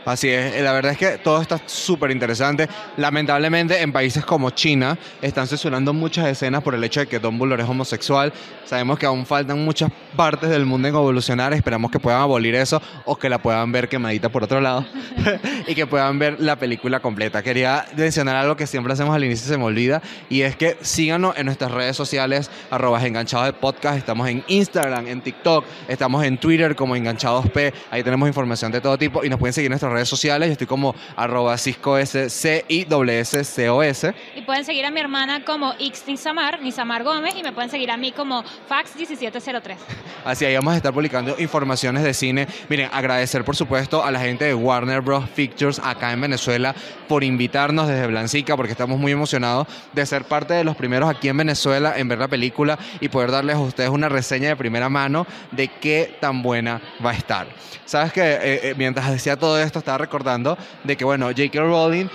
Así 0.06 0.30
es, 0.30 0.54
eh, 0.54 0.62
la 0.62 0.72
verdad 0.72 0.92
es 0.92 1.00
que 1.00 1.18
todo 1.18 1.42
está 1.42 1.60
súper 1.66 2.12
interesante. 2.12 2.70
Lamentablemente 2.98 3.82
en 3.82 3.92
países 3.92 4.24
como 4.24 4.52
China 4.52 4.98
están 5.20 5.48
censurando 5.48 5.94
muchas 5.94 6.28
escenas 6.28 6.62
por 6.62 6.76
el 6.76 6.84
hecho 6.84 7.00
de 7.00 7.08
que 7.08 7.18
Dumbledore 7.18 7.64
es 7.64 7.70
homosexual. 7.70 8.32
Sabemos 8.66 9.00
que 9.00 9.08
aún 9.08 9.26
faltan 9.26 9.66
muchas 9.66 9.92
partes 10.16 10.52
del 10.52 10.66
mundo 10.66 10.88
en 10.88 10.94
evolucionar, 10.94 11.54
esperamos 11.54 11.90
que 11.90 12.00
puedan 12.00 12.22
abolir 12.22 12.54
eso 12.54 12.82
o 13.06 13.16
que 13.16 13.30
la 13.30 13.40
puedan 13.40 13.72
ver 13.72 13.90
quemadita 13.90 14.30
por 14.30 14.44
otro 14.44 14.62
lado 14.62 14.86
y 15.68 15.74
que 15.74 15.88
puedan 15.88 16.20
ver 16.20 16.40
la 16.40 16.56
película 16.58 17.00
completa. 17.00 17.42
Quería 17.42 17.86
mencionar 17.96 18.36
algo 18.36 18.56
que 18.56 18.68
siempre 18.68 18.94
hacemos 18.94 19.16
al 19.16 19.24
inicio 19.24 19.46
y 19.46 19.50
se 19.50 19.58
me 19.58 19.64
olvida 19.64 20.04
y 20.30 20.42
es 20.42 20.56
que 20.56 20.78
síganos 20.82 21.36
en 21.36 21.48
nuestras 21.48 21.72
redes 21.72 21.96
sociales 21.96 22.52
arroba 22.70 23.04
enganchados 23.04 23.48
de 23.48 23.54
podcast, 23.54 23.98
estamos 23.98 24.28
en 24.30 24.44
Instagram, 24.48 25.08
en 25.08 25.22
TikTok, 25.22 25.66
estamos 25.88 26.24
en 26.24 26.38
Twitter 26.38 26.76
como 26.76 26.96
enganchados 26.96 27.50
P, 27.50 27.74
ahí 27.90 28.04
tenemos 28.04 28.28
información 28.28 28.72
de 28.72 28.82
todo 28.82 28.98
tipo 29.00 29.24
y 29.24 29.30
nos 29.30 29.40
pueden 29.40 29.54
seguir 29.54 29.65
en 29.66 29.72
nuestras 29.72 29.92
redes 29.92 30.10
sociales, 30.10 30.48
yo 30.48 30.54
estoy 30.54 30.68
como 30.68 30.96
arroba 31.16 31.58
cisco 31.58 31.98
s 31.98 32.30
c 32.30 32.66
i 32.68 32.86
s 33.10 33.44
c 33.44 33.70
o 33.70 33.84
s 33.84 34.14
Y 34.36 34.42
pueden 34.42 34.66
seguir 34.66 34.86
a 34.86 34.92
mi 34.92 35.00
hermana 35.00 35.44
como 35.44 35.74
Ixnisamar, 35.80 36.62
Nisamar 36.62 37.04
Gómez, 37.04 37.36
y 37.36 37.44
me 37.44 37.52
pueden 37.52 37.70
seguir 37.70 37.92
a 37.92 37.98
mí 37.98 38.12
como 38.12 38.44
Fax1703. 38.70 39.76
Así 40.26 40.46
ahí 40.46 40.56
vamos 40.56 40.74
a 40.74 40.78
estar 40.78 40.94
publicando 40.94 41.36
informaciones 41.38 42.04
de 42.04 42.14
cine. 42.14 42.48
Miren, 42.70 42.90
agradecer 42.92 43.44
por 43.44 43.56
supuesto 43.56 44.04
a 44.04 44.12
la 44.12 44.20
gente 44.20 44.46
de 44.46 44.54
Warner 44.54 45.02
Bros. 45.02 45.28
Pictures 45.30 45.80
acá 45.84 46.12
en 46.14 46.22
Venezuela 46.22 46.76
por 47.08 47.24
invitarnos 47.24 47.88
desde 47.88 48.08
Blancica, 48.08 48.56
porque 48.56 48.72
estamos 48.72 49.00
muy 49.00 49.12
emocionados 49.12 49.68
de 49.94 50.06
ser 50.06 50.24
parte 50.26 50.54
de 50.54 50.64
los 50.64 50.76
primeros 50.76 51.10
aquí 51.10 51.30
en 51.30 51.38
Venezuela 51.38 51.94
en 51.98 52.08
ver 52.08 52.20
la 52.20 52.28
película 52.28 52.78
y 53.00 53.10
poder 53.10 53.32
darles 53.32 53.56
a 53.56 53.60
ustedes 53.60 53.90
una 53.90 54.10
reseña 54.10 54.50
de 54.50 54.56
primera 54.56 54.90
mano 54.90 55.28
de 55.52 55.68
qué 55.68 56.18
tan 56.20 56.42
buena 56.42 56.82
va 57.06 57.12
a 57.12 57.14
estar. 57.14 57.48
Sabes 57.86 58.12
que 58.14 58.74
mientras 58.78 59.12
decía 59.12 59.38
todo 59.38 59.55
esto, 59.58 59.80
estaba 59.80 59.98
recordando 59.98 60.58
de 60.84 60.96
que, 60.96 61.06
bueno, 61.06 61.28
J.K. 61.28 61.60
Rowling 61.60 62.08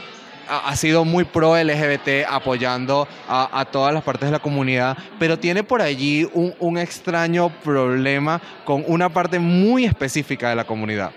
ha 0.51 0.75
sido 0.75 1.05
muy 1.05 1.25
pro 1.25 1.57
LGBT, 1.57 2.27
apoyando 2.29 3.07
a, 3.29 3.61
a 3.61 3.65
todas 3.67 3.95
las 3.95 4.03
partes 4.03 4.29
de 4.29 4.33
la 4.33 4.41
comunidad, 4.41 4.97
pero 5.19 5.39
tiene 5.39 5.63
por 5.63 5.81
allí 5.81 6.29
un, 6.35 6.55
un 6.59 6.77
extraño 6.77 7.51
problema 7.63 8.41
con 8.65 8.85
una 8.89 9.09
parte 9.09 9.39
muy 9.39 9.85
específica 9.85 10.51
de 10.51 10.57
la 10.57 10.65
comunidad. 10.65 11.13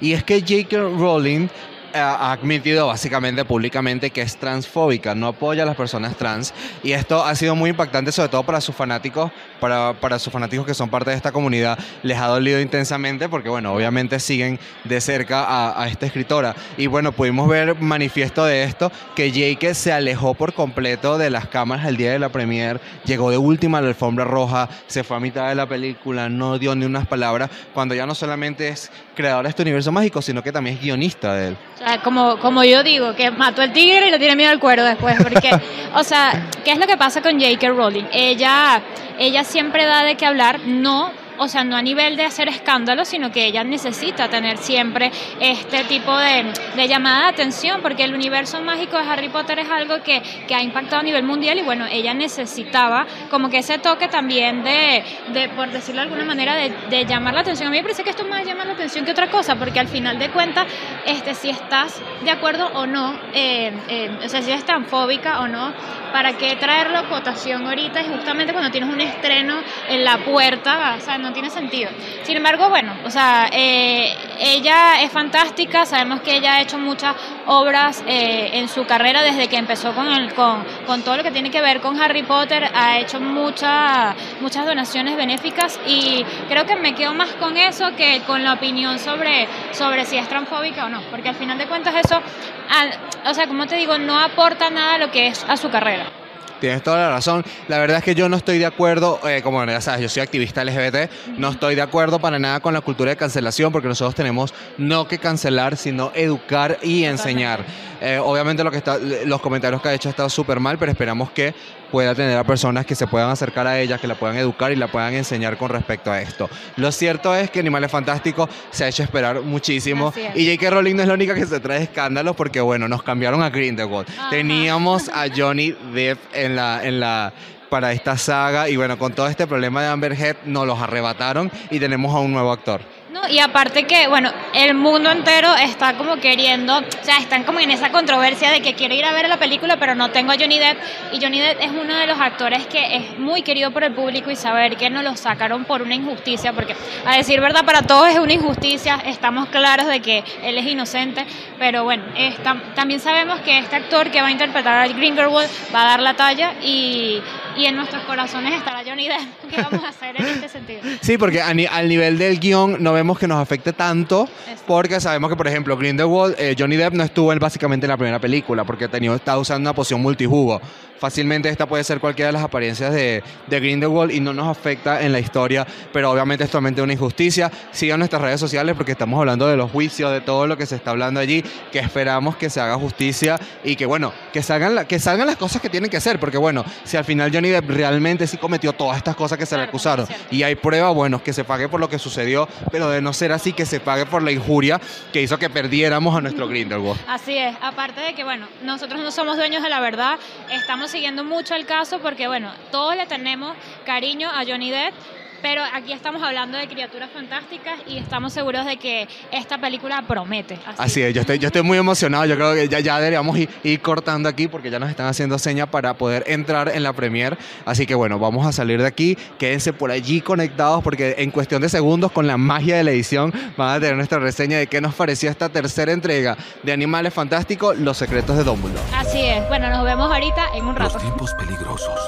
Y 0.00 0.12
es 0.12 0.22
que 0.22 0.40
J.K. 0.40 0.76
Rowling 0.76 1.48
ha 1.94 2.32
admitido 2.32 2.86
básicamente 2.86 3.44
públicamente 3.44 4.10
que 4.10 4.22
es 4.22 4.36
transfóbica, 4.36 5.14
no 5.14 5.28
apoya 5.28 5.62
a 5.62 5.66
las 5.66 5.76
personas 5.76 6.16
trans. 6.16 6.52
Y 6.82 6.92
esto 6.92 7.24
ha 7.24 7.34
sido 7.34 7.54
muy 7.54 7.70
impactante, 7.70 8.12
sobre 8.12 8.28
todo 8.28 8.42
para 8.42 8.60
sus 8.60 8.74
fanáticos, 8.74 9.30
para, 9.60 9.94
para 9.94 10.18
sus 10.18 10.32
fanáticos 10.32 10.66
que 10.66 10.74
son 10.74 10.88
parte 10.88 11.10
de 11.10 11.16
esta 11.16 11.32
comunidad. 11.32 11.78
Les 12.02 12.18
ha 12.18 12.26
dolido 12.26 12.60
intensamente 12.60 13.28
porque, 13.28 13.48
bueno, 13.48 13.74
obviamente 13.74 14.20
siguen 14.20 14.58
de 14.84 15.00
cerca 15.00 15.44
a, 15.44 15.82
a 15.82 15.88
esta 15.88 16.06
escritora. 16.06 16.54
Y 16.76 16.86
bueno, 16.86 17.12
pudimos 17.12 17.48
ver 17.48 17.74
manifiesto 17.80 18.44
de 18.44 18.64
esto, 18.64 18.90
que 19.14 19.32
Jake 19.32 19.74
se 19.74 19.92
alejó 19.92 20.34
por 20.34 20.54
completo 20.54 21.18
de 21.18 21.30
las 21.30 21.46
cámaras 21.46 21.86
el 21.86 21.96
día 21.96 22.12
de 22.12 22.18
la 22.18 22.28
premiere, 22.28 22.80
llegó 23.04 23.30
de 23.30 23.38
última 23.38 23.78
a 23.78 23.80
la 23.80 23.88
alfombra 23.88 24.24
roja, 24.24 24.68
se 24.86 25.04
fue 25.04 25.16
a 25.16 25.20
mitad 25.20 25.48
de 25.48 25.54
la 25.54 25.66
película, 25.66 26.28
no 26.28 26.58
dio 26.58 26.74
ni 26.74 26.84
unas 26.84 27.06
palabras, 27.06 27.50
cuando 27.74 27.94
ya 27.94 28.06
no 28.06 28.14
solamente 28.14 28.68
es 28.68 28.90
creador 29.14 29.44
de 29.44 29.50
este 29.50 29.62
universo 29.62 29.92
mágico, 29.92 30.22
sino 30.22 30.42
que 30.42 30.52
también 30.52 30.76
es 30.76 30.82
guionista 30.82 31.34
de 31.34 31.48
él. 31.48 31.56
Sea, 31.86 32.02
como, 32.02 32.38
como 32.38 32.64
yo 32.64 32.82
digo, 32.82 33.14
que 33.14 33.30
mató 33.30 33.62
al 33.62 33.72
tigre 33.72 34.08
y 34.08 34.10
le 34.10 34.18
tiene 34.18 34.36
miedo 34.36 34.50
al 34.50 34.58
cuero 34.58 34.84
después, 34.84 35.16
porque, 35.22 35.50
o 35.94 36.02
sea, 36.02 36.48
¿qué 36.64 36.72
es 36.72 36.78
lo 36.78 36.86
que 36.86 36.96
pasa 36.96 37.22
con 37.22 37.40
J.K. 37.40 37.68
Rowling? 37.68 38.04
Ella, 38.12 38.82
ella 39.18 39.44
siempre 39.44 39.84
da 39.86 40.02
de 40.02 40.16
qué 40.16 40.26
hablar, 40.26 40.60
no 40.66 41.12
o 41.38 41.48
sea, 41.48 41.64
no 41.64 41.76
a 41.76 41.82
nivel 41.82 42.16
de 42.16 42.24
hacer 42.24 42.48
escándalo, 42.48 43.04
sino 43.04 43.30
que 43.30 43.46
ella 43.46 43.64
necesita 43.64 44.28
tener 44.28 44.58
siempre 44.58 45.10
este 45.40 45.84
tipo 45.84 46.16
de, 46.16 46.52
llamada 46.88 47.24
de 47.24 47.28
atención, 47.28 47.80
porque 47.82 48.04
el 48.04 48.14
universo 48.14 48.60
mágico 48.60 48.96
de 48.98 49.08
Harry 49.08 49.28
Potter 49.28 49.58
es 49.58 49.70
algo 49.70 50.02
que, 50.02 50.22
que, 50.46 50.54
ha 50.54 50.62
impactado 50.62 51.00
a 51.00 51.02
nivel 51.02 51.24
mundial 51.24 51.58
y 51.58 51.62
bueno, 51.62 51.86
ella 51.90 52.14
necesitaba 52.14 53.06
como 53.30 53.50
que 53.50 53.58
ese 53.58 53.78
toque 53.78 54.08
también 54.08 54.62
de, 54.62 55.04
de 55.32 55.48
por 55.50 55.70
decirlo 55.70 56.00
de 56.00 56.08
alguna 56.08 56.24
manera, 56.24 56.54
de, 56.54 56.72
de, 56.90 57.04
llamar 57.04 57.34
la 57.34 57.40
atención. 57.40 57.68
A 57.68 57.70
mí 57.70 57.76
me 57.76 57.82
parece 57.82 58.02
que 58.02 58.10
esto 58.10 58.24
más 58.24 58.44
llama 58.44 58.64
la 58.64 58.72
atención 58.72 59.04
que 59.04 59.10
otra 59.10 59.30
cosa, 59.30 59.56
porque 59.56 59.80
al 59.80 59.88
final 59.88 60.18
de 60.18 60.30
cuentas, 60.30 60.66
este, 61.04 61.34
si 61.34 61.50
estás 61.50 62.00
de 62.24 62.30
acuerdo 62.30 62.68
o 62.74 62.86
no, 62.86 63.14
eh, 63.32 63.72
eh, 63.88 64.10
o 64.24 64.28
sea, 64.28 64.42
si 64.42 64.50
eres 64.50 64.64
transfóbica 64.64 65.40
o 65.40 65.48
no, 65.48 65.72
¿para 66.12 66.34
qué 66.34 66.56
traerlo 66.56 66.98
a 66.98 67.08
cotación 67.08 67.66
ahorita? 67.66 68.00
Y 68.00 68.06
justamente 68.06 68.52
cuando 68.52 68.70
tienes 68.70 68.92
un 68.92 69.00
estreno 69.00 69.56
en 69.88 70.04
la 70.04 70.18
puerta, 70.18 70.96
o 70.96 71.00
sea, 71.00 71.18
no 71.18 71.25
tiene 71.32 71.50
sentido. 71.50 71.90
Sin 72.22 72.36
embargo, 72.36 72.68
bueno, 72.68 72.94
o 73.04 73.10
sea, 73.10 73.48
eh, 73.52 74.14
ella 74.38 75.02
es 75.02 75.10
fantástica, 75.10 75.86
sabemos 75.86 76.20
que 76.20 76.36
ella 76.36 76.56
ha 76.56 76.60
hecho 76.62 76.78
muchas 76.78 77.14
obras 77.46 78.02
eh, 78.06 78.50
en 78.54 78.68
su 78.68 78.84
carrera 78.86 79.22
desde 79.22 79.48
que 79.48 79.56
empezó 79.56 79.94
con, 79.94 80.08
el, 80.08 80.34
con, 80.34 80.64
con, 80.86 81.02
todo 81.02 81.16
lo 81.16 81.22
que 81.22 81.30
tiene 81.30 81.50
que 81.50 81.60
ver 81.60 81.80
con 81.80 82.00
Harry 82.00 82.22
Potter, 82.22 82.70
ha 82.74 82.98
hecho 82.98 83.20
mucha, 83.20 84.14
muchas 84.40 84.66
donaciones 84.66 85.16
benéficas 85.16 85.78
y 85.86 86.24
creo 86.48 86.66
que 86.66 86.76
me 86.76 86.94
quedo 86.94 87.14
más 87.14 87.30
con 87.34 87.56
eso 87.56 87.94
que 87.96 88.22
con 88.26 88.42
la 88.44 88.54
opinión 88.54 88.98
sobre, 88.98 89.48
sobre 89.72 90.04
si 90.04 90.16
es 90.16 90.28
transfóbica 90.28 90.86
o 90.86 90.88
no, 90.88 91.00
porque 91.10 91.28
al 91.28 91.36
final 91.36 91.58
de 91.58 91.66
cuentas 91.66 91.94
eso, 92.04 92.20
al, 92.68 92.90
o 93.28 93.34
sea, 93.34 93.46
como 93.46 93.66
te 93.66 93.76
digo, 93.76 93.98
no 93.98 94.18
aporta 94.18 94.70
nada 94.70 94.94
a 94.94 94.98
lo 94.98 95.10
que 95.10 95.28
es 95.28 95.44
a 95.48 95.56
su 95.56 95.70
carrera. 95.70 96.25
Tienes 96.60 96.82
toda 96.82 96.98
la 96.98 97.10
razón. 97.10 97.44
La 97.68 97.78
verdad 97.78 97.98
es 97.98 98.04
que 98.04 98.14
yo 98.14 98.28
no 98.28 98.36
estoy 98.36 98.58
de 98.58 98.66
acuerdo, 98.66 99.20
eh, 99.28 99.42
como 99.42 99.64
ya 99.64 99.80
sabes, 99.80 100.00
yo 100.00 100.08
soy 100.08 100.22
activista 100.22 100.64
LGBT, 100.64 101.10
no 101.36 101.50
estoy 101.50 101.74
de 101.74 101.82
acuerdo 101.82 102.18
para 102.18 102.38
nada 102.38 102.60
con 102.60 102.72
la 102.72 102.80
cultura 102.80 103.10
de 103.10 103.16
cancelación 103.16 103.72
porque 103.72 103.88
nosotros 103.88 104.14
tenemos 104.14 104.54
no 104.78 105.06
que 105.06 105.18
cancelar, 105.18 105.76
sino 105.76 106.12
educar 106.14 106.78
y 106.82 107.04
enseñar. 107.04 107.64
Eh, 108.00 108.18
obviamente 108.22 108.62
lo 108.62 108.70
que 108.70 108.76
está, 108.78 108.98
los 108.98 109.40
comentarios 109.40 109.80
que 109.80 109.88
ha 109.88 109.94
hecho 109.94 110.08
ha 110.08 110.10
estado 110.10 110.28
súper 110.28 110.60
mal, 110.60 110.78
pero 110.78 110.92
esperamos 110.92 111.30
que 111.30 111.54
pueda 111.90 112.14
tener 112.14 112.36
a 112.36 112.44
personas 112.44 112.86
que 112.86 112.94
se 112.94 113.06
puedan 113.06 113.30
acercar 113.30 113.66
a 113.66 113.80
ella, 113.80 113.98
que 113.98 114.06
la 114.06 114.14
puedan 114.14 114.36
educar 114.36 114.72
y 114.72 114.76
la 114.76 114.88
puedan 114.88 115.14
enseñar 115.14 115.56
con 115.56 115.70
respecto 115.70 116.10
a 116.10 116.20
esto. 116.20 116.48
Lo 116.76 116.92
cierto 116.92 117.34
es 117.34 117.50
que 117.50 117.60
Animales 117.60 117.90
Fantásticos 117.90 118.48
se 118.70 118.84
ha 118.84 118.88
hecho 118.88 119.02
esperar 119.02 119.40
muchísimo 119.42 120.12
y 120.34 120.46
J.K. 120.46 120.70
Rowling 120.70 120.96
no 120.96 121.02
es 121.02 121.08
la 121.08 121.14
única 121.14 121.34
que 121.34 121.46
se 121.46 121.60
trae 121.60 121.82
escándalos 121.82 122.36
porque, 122.36 122.60
bueno, 122.60 122.88
nos 122.88 123.02
cambiaron 123.02 123.42
a 123.42 123.50
Grindelwald. 123.50 124.08
Ajá. 124.08 124.30
Teníamos 124.30 125.08
a 125.08 125.26
Johnny 125.34 125.74
Depp 125.92 126.18
en 126.32 126.56
la, 126.56 126.84
en 126.84 127.00
la 127.00 127.32
para 127.68 127.92
esta 127.92 128.16
saga 128.16 128.68
y 128.68 128.76
bueno, 128.76 128.98
con 128.98 129.12
todo 129.12 129.28
este 129.28 129.46
problema 129.46 129.82
de 129.82 129.88
Amber 129.88 130.12
Heard 130.12 130.38
nos 130.46 130.66
los 130.66 130.80
arrebataron 130.80 131.50
y 131.70 131.78
tenemos 131.78 132.14
a 132.14 132.20
un 132.20 132.32
nuevo 132.32 132.52
actor. 132.52 132.80
No, 133.16 133.26
y 133.30 133.38
aparte 133.38 133.84
que, 133.84 134.08
bueno, 134.08 134.30
el 134.52 134.74
mundo 134.74 135.10
entero 135.10 135.54
está 135.56 135.94
como 135.94 136.16
queriendo, 136.16 136.76
o 136.76 136.82
sea, 137.04 137.16
están 137.16 137.44
como 137.44 137.60
en 137.60 137.70
esa 137.70 137.90
controversia 137.90 138.50
de 138.50 138.60
que 138.60 138.74
quiere 138.74 138.94
ir 138.94 139.06
a 139.06 139.12
ver 139.14 139.26
la 139.26 139.38
película, 139.38 139.78
pero 139.78 139.94
no 139.94 140.10
tengo 140.10 140.32
a 140.32 140.34
Johnny 140.38 140.58
Depp. 140.58 140.76
Y 141.12 141.22
Johnny 141.22 141.40
Depp 141.40 141.62
es 141.62 141.70
uno 141.70 141.94
de 141.94 142.06
los 142.06 142.20
actores 142.20 142.66
que 142.66 142.94
es 142.94 143.18
muy 143.18 143.40
querido 143.40 143.70
por 143.70 143.84
el 143.84 143.94
público 143.94 144.30
y 144.30 144.36
saber 144.36 144.76
que 144.76 144.90
no 144.90 145.02
lo 145.02 145.16
sacaron 145.16 145.64
por 145.64 145.80
una 145.80 145.94
injusticia, 145.94 146.52
porque 146.52 146.76
a 147.06 147.16
decir 147.16 147.40
verdad, 147.40 147.64
para 147.64 147.80
todos 147.80 148.06
es 148.08 148.18
una 148.18 148.34
injusticia, 148.34 149.00
estamos 149.06 149.48
claros 149.48 149.86
de 149.86 150.00
que 150.00 150.22
él 150.42 150.58
es 150.58 150.66
inocente, 150.66 151.24
pero 151.58 151.84
bueno, 151.84 152.04
está, 152.18 152.60
también 152.74 153.00
sabemos 153.00 153.40
que 153.40 153.60
este 153.60 153.76
actor 153.76 154.10
que 154.10 154.20
va 154.20 154.26
a 154.26 154.30
interpretar 154.30 154.74
a 154.74 154.88
Grindelwald 154.88 155.48
va 155.74 155.84
a 155.84 155.86
dar 155.86 156.02
la 156.02 156.12
talla 156.16 156.52
y, 156.62 157.22
y 157.56 157.64
en 157.64 157.76
nuestros 157.76 158.02
corazones 158.04 158.54
estará 158.54 158.82
Johnny 158.84 159.08
Depp. 159.08 159.20
¿Qué 159.50 159.62
vamos 159.62 159.84
a 159.84 159.88
hacer 159.88 160.14
en 160.20 160.26
este 160.26 160.48
sentido? 160.48 160.80
Sí, 161.00 161.16
porque 161.18 161.42
ni, 161.54 161.66
al 161.66 161.88
nivel 161.88 162.18
del 162.18 162.38
guion 162.38 162.76
no 162.80 162.92
vemos 162.92 163.18
que 163.18 163.26
nos 163.26 163.38
afecte 163.38 163.72
tanto, 163.72 164.28
porque 164.66 165.00
sabemos 165.00 165.30
que, 165.30 165.36
por 165.36 165.48
ejemplo, 165.48 165.76
Grindelwald, 165.76 166.36
eh, 166.38 166.54
Johnny 166.58 166.76
Depp 166.76 166.94
no 166.94 167.04
estuvo 167.04 167.32
en, 167.32 167.38
básicamente 167.38 167.86
en 167.86 167.90
la 167.90 167.96
primera 167.96 168.18
película, 168.18 168.64
porque 168.64 168.88
tenía, 168.88 169.14
estaba 169.14 169.38
usando 169.38 169.68
una 169.68 169.74
poción 169.74 170.00
multijugo. 170.02 170.60
Fácilmente 170.98 171.50
esta 171.50 171.66
puede 171.66 171.84
ser 171.84 172.00
cualquiera 172.00 172.28
de 172.28 172.32
las 172.32 172.42
apariencias 172.42 172.92
de, 172.92 173.22
de 173.46 173.60
Grindelwald 173.60 174.12
y 174.12 174.20
no 174.20 174.32
nos 174.32 174.48
afecta 174.48 175.02
en 175.02 175.12
la 175.12 175.20
historia, 175.20 175.66
pero 175.92 176.10
obviamente 176.10 176.44
es 176.44 176.50
totalmente 176.50 176.80
una 176.80 176.94
injusticia. 176.94 177.50
Sigan 177.70 177.98
nuestras 177.98 178.22
redes 178.22 178.40
sociales 178.40 178.74
porque 178.74 178.92
estamos 178.92 179.18
hablando 179.18 179.46
de 179.46 179.56
los 179.56 179.70
juicios, 179.70 180.10
de 180.10 180.22
todo 180.22 180.46
lo 180.46 180.56
que 180.56 180.64
se 180.64 180.76
está 180.76 180.92
hablando 180.92 181.20
allí, 181.20 181.44
que 181.70 181.80
esperamos 181.80 182.36
que 182.36 182.48
se 182.48 182.60
haga 182.60 182.76
justicia 182.76 183.38
y 183.62 183.76
que, 183.76 183.84
bueno, 183.84 184.12
que 184.32 184.42
salgan, 184.42 184.74
la, 184.74 184.86
que 184.86 184.98
salgan 184.98 185.26
las 185.26 185.36
cosas 185.36 185.60
que 185.60 185.68
tienen 185.68 185.90
que 185.90 185.98
hacer, 185.98 186.18
porque, 186.18 186.38
bueno, 186.38 186.64
si 186.84 186.96
al 186.96 187.04
final 187.04 187.30
Johnny 187.32 187.45
Depp 187.50 187.68
realmente 187.70 188.26
sí 188.26 188.36
cometió 188.36 188.72
todas 188.72 188.96
estas 188.96 189.16
cosas 189.16 189.38
que 189.38 189.46
se 189.46 189.50
Claro, 189.56 189.62
le 189.64 189.68
acusaron. 189.68 190.06
y 190.30 190.42
hay 190.42 190.54
pruebas, 190.54 190.94
bueno, 190.94 191.22
que 191.22 191.32
se 191.32 191.44
pague 191.44 191.68
por 191.68 191.80
lo 191.80 191.88
que 191.88 191.98
sucedió, 191.98 192.48
pero 192.70 192.90
de 192.90 193.00
no 193.00 193.12
ser 193.12 193.32
así, 193.32 193.52
que 193.52 193.66
se 193.66 193.80
pague 193.80 194.06
por 194.06 194.22
la 194.22 194.32
injuria 194.32 194.80
que 195.12 195.22
hizo 195.22 195.38
que 195.38 195.48
perdiéramos 195.50 196.16
a 196.16 196.20
nuestro 196.20 196.48
Grindelwald. 196.48 197.00
Así 197.08 197.36
es, 197.36 197.56
aparte 197.62 198.00
de 198.00 198.14
que, 198.14 198.24
bueno, 198.24 198.46
nosotros 198.62 199.00
no 199.00 199.10
somos 199.10 199.36
dueños 199.36 199.62
de 199.62 199.68
la 199.68 199.80
verdad, 199.80 200.18
estamos 200.52 200.90
siguiendo 200.90 201.24
mucho 201.24 201.54
el 201.54 201.66
caso 201.66 201.98
porque, 202.00 202.26
bueno, 202.28 202.52
todos 202.70 202.96
le 202.96 203.06
tenemos 203.06 203.56
cariño 203.84 204.28
a 204.30 204.44
Johnny 204.46 204.70
Depp, 204.70 204.94
pero 205.42 205.62
aquí 205.74 205.92
estamos 205.92 206.22
hablando 206.22 206.58
de 206.58 206.66
criaturas 206.68 207.10
fantásticas 207.12 207.74
y 207.86 207.98
estamos 207.98 208.32
seguros 208.32 208.64
de 208.66 208.76
que 208.76 209.08
esta 209.32 209.58
película 209.58 210.02
promete. 210.06 210.58
Así 210.78 211.02
es, 211.02 211.14
yo 211.14 211.20
estoy, 211.20 211.38
yo 211.38 211.48
estoy 211.48 211.62
muy 211.62 211.78
emocionado. 211.78 212.24
Yo 212.26 212.34
creo 212.36 212.54
que 212.54 212.68
ya, 212.68 212.80
ya 212.80 212.96
deberíamos 212.98 213.36
ir, 213.38 213.48
ir 213.62 213.80
cortando 213.80 214.28
aquí 214.28 214.48
porque 214.48 214.70
ya 214.70 214.78
nos 214.78 214.90
están 214.90 215.06
haciendo 215.06 215.38
señas 215.38 215.68
para 215.68 215.94
poder 215.94 216.24
entrar 216.26 216.68
en 216.74 216.82
la 216.82 216.92
premier. 216.92 217.36
Así 217.64 217.86
que 217.86 217.94
bueno, 217.94 218.18
vamos 218.18 218.46
a 218.46 218.52
salir 218.52 218.80
de 218.80 218.86
aquí. 218.86 219.16
Quédense 219.38 219.72
por 219.72 219.90
allí 219.90 220.20
conectados 220.20 220.82
porque 220.82 221.16
en 221.18 221.30
cuestión 221.30 221.62
de 221.62 221.68
segundos, 221.68 222.12
con 222.12 222.26
la 222.26 222.36
magia 222.36 222.76
de 222.76 222.84
la 222.84 222.90
edición, 222.90 223.32
van 223.56 223.76
a 223.76 223.80
tener 223.80 223.96
nuestra 223.96 224.18
reseña 224.18 224.58
de 224.58 224.66
qué 224.66 224.80
nos 224.80 224.94
pareció 224.94 225.30
esta 225.30 225.48
tercera 225.48 225.92
entrega 225.92 226.36
de 226.62 226.72
Animales 226.72 227.12
Fantásticos, 227.14 227.78
Los 227.78 227.96
Secretos 227.96 228.36
de 228.36 228.44
Dumbledore. 228.44 228.80
Así 228.94 229.20
es, 229.24 229.46
bueno, 229.48 229.68
nos 229.70 229.84
vemos 229.84 230.10
ahorita 230.10 230.48
en 230.54 230.64
un 230.66 230.74
Los 230.74 230.92
rato. 230.92 230.98
tiempos 230.98 231.32
peligrosos 231.34 231.98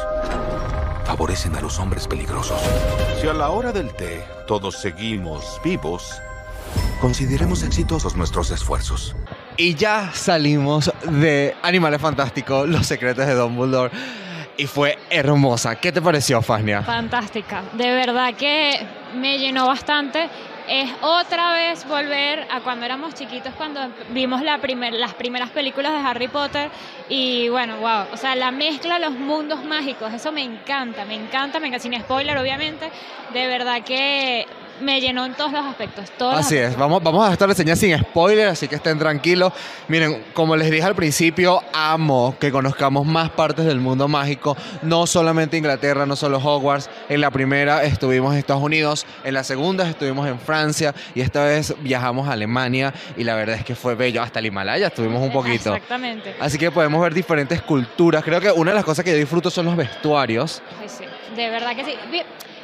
favorecen 1.08 1.56
a 1.56 1.62
los 1.62 1.78
hombres 1.78 2.06
peligrosos. 2.06 2.60
Si 3.18 3.26
a 3.26 3.32
la 3.32 3.48
hora 3.48 3.72
del 3.72 3.94
té 3.94 4.22
todos 4.46 4.76
seguimos 4.76 5.58
vivos, 5.64 6.20
consideremos 7.00 7.62
exitosos 7.62 8.14
nuestros 8.14 8.50
esfuerzos. 8.50 9.16
Y 9.56 9.74
ya 9.74 10.12
salimos 10.12 10.92
de 11.04 11.56
Animales 11.62 12.02
Fantásticos, 12.02 12.68
Los 12.68 12.86
Secretos 12.86 13.26
de 13.26 13.34
Dumbledore. 13.34 13.90
Y 14.58 14.66
fue 14.66 14.98
hermosa. 15.08 15.76
¿Qué 15.76 15.92
te 15.92 16.02
pareció, 16.02 16.42
Fania? 16.42 16.82
Fantástica, 16.82 17.62
de 17.72 17.90
verdad 17.90 18.34
que 18.34 18.86
me 19.14 19.38
llenó 19.38 19.66
bastante. 19.66 20.28
Es 20.68 20.90
otra 21.00 21.54
vez 21.54 21.88
volver 21.88 22.46
a 22.50 22.60
cuando 22.60 22.84
éramos 22.84 23.14
chiquitos, 23.14 23.54
cuando 23.54 23.80
vimos 24.10 24.42
la 24.42 24.58
primer, 24.58 24.92
las 24.92 25.14
primeras 25.14 25.48
películas 25.48 25.92
de 25.92 26.06
Harry 26.06 26.28
Potter. 26.28 26.70
Y 27.08 27.48
bueno, 27.48 27.78
wow, 27.78 28.04
o 28.12 28.16
sea, 28.18 28.34
la 28.34 28.50
mezcla 28.50 28.98
de 28.98 29.06
los 29.06 29.12
mundos 29.12 29.64
mágicos, 29.64 30.12
eso 30.12 30.30
me 30.30 30.42
encanta, 30.42 31.06
me 31.06 31.14
encanta, 31.14 31.58
me 31.58 31.68
encanta, 31.68 31.82
sin 31.82 31.98
spoiler, 31.98 32.36
obviamente. 32.36 32.90
De 33.32 33.46
verdad 33.46 33.82
que 33.82 34.46
me 34.80 35.00
llenó 35.00 35.24
en 35.26 35.34
todos 35.34 35.52
los 35.52 35.64
aspectos. 35.64 36.10
Todos 36.16 36.36
los 36.36 36.46
Así 36.46 36.56
es, 36.56 36.76
vamos, 36.76 37.02
vamos 37.02 37.28
a 37.28 37.32
estar 37.32 37.48
reseñando 37.48 37.80
sin 37.80 37.98
spoiler, 37.98 38.48
así 38.48 38.68
que 38.68 38.76
estén 38.76 38.98
tranquilos. 38.98 39.52
Miren, 39.88 40.24
como 40.34 40.56
les 40.56 40.70
dije 40.70 40.84
al 40.84 40.94
principio, 40.94 41.62
amo 41.72 42.36
que 42.38 42.50
conozcamos 42.50 43.06
más 43.06 43.30
partes 43.30 43.64
del 43.64 43.80
mundo 43.80 44.08
mágico, 44.08 44.56
no 44.82 45.06
solamente 45.06 45.56
Inglaterra, 45.56 46.06
no 46.06 46.16
solo 46.16 46.38
Hogwarts. 46.38 46.90
En 47.08 47.20
la 47.20 47.30
primera 47.30 47.84
estuvimos 47.84 48.32
en 48.32 48.38
Estados 48.38 48.62
Unidos, 48.62 49.06
en 49.24 49.34
la 49.34 49.44
segunda 49.44 49.88
estuvimos 49.88 50.28
en 50.28 50.38
Francia 50.38 50.94
y 51.14 51.20
esta 51.20 51.44
vez 51.44 51.74
viajamos 51.80 52.28
a 52.28 52.32
Alemania 52.32 52.92
y 53.16 53.24
la 53.24 53.34
verdad 53.34 53.56
es 53.56 53.64
que 53.64 53.74
fue 53.74 53.94
bello, 53.94 54.22
hasta 54.22 54.38
el 54.38 54.46
Himalaya 54.46 54.88
estuvimos 54.88 55.22
un 55.22 55.32
poquito. 55.32 55.74
Exactamente. 55.74 56.34
Así 56.40 56.58
que 56.58 56.70
podemos 56.70 57.00
ver 57.02 57.14
diferentes 57.14 57.62
culturas. 57.62 58.22
Creo 58.24 58.40
que 58.40 58.50
una 58.50 58.70
de 58.70 58.76
las 58.76 58.84
cosas 58.84 59.04
que 59.04 59.10
yo 59.10 59.16
disfruto 59.16 59.50
son 59.50 59.66
los 59.66 59.76
vestuarios. 59.76 60.62
Ay, 60.80 60.88
sí, 60.88 61.04
de 61.36 61.50
verdad 61.50 61.74
que 61.74 61.84
sí. 61.84 61.94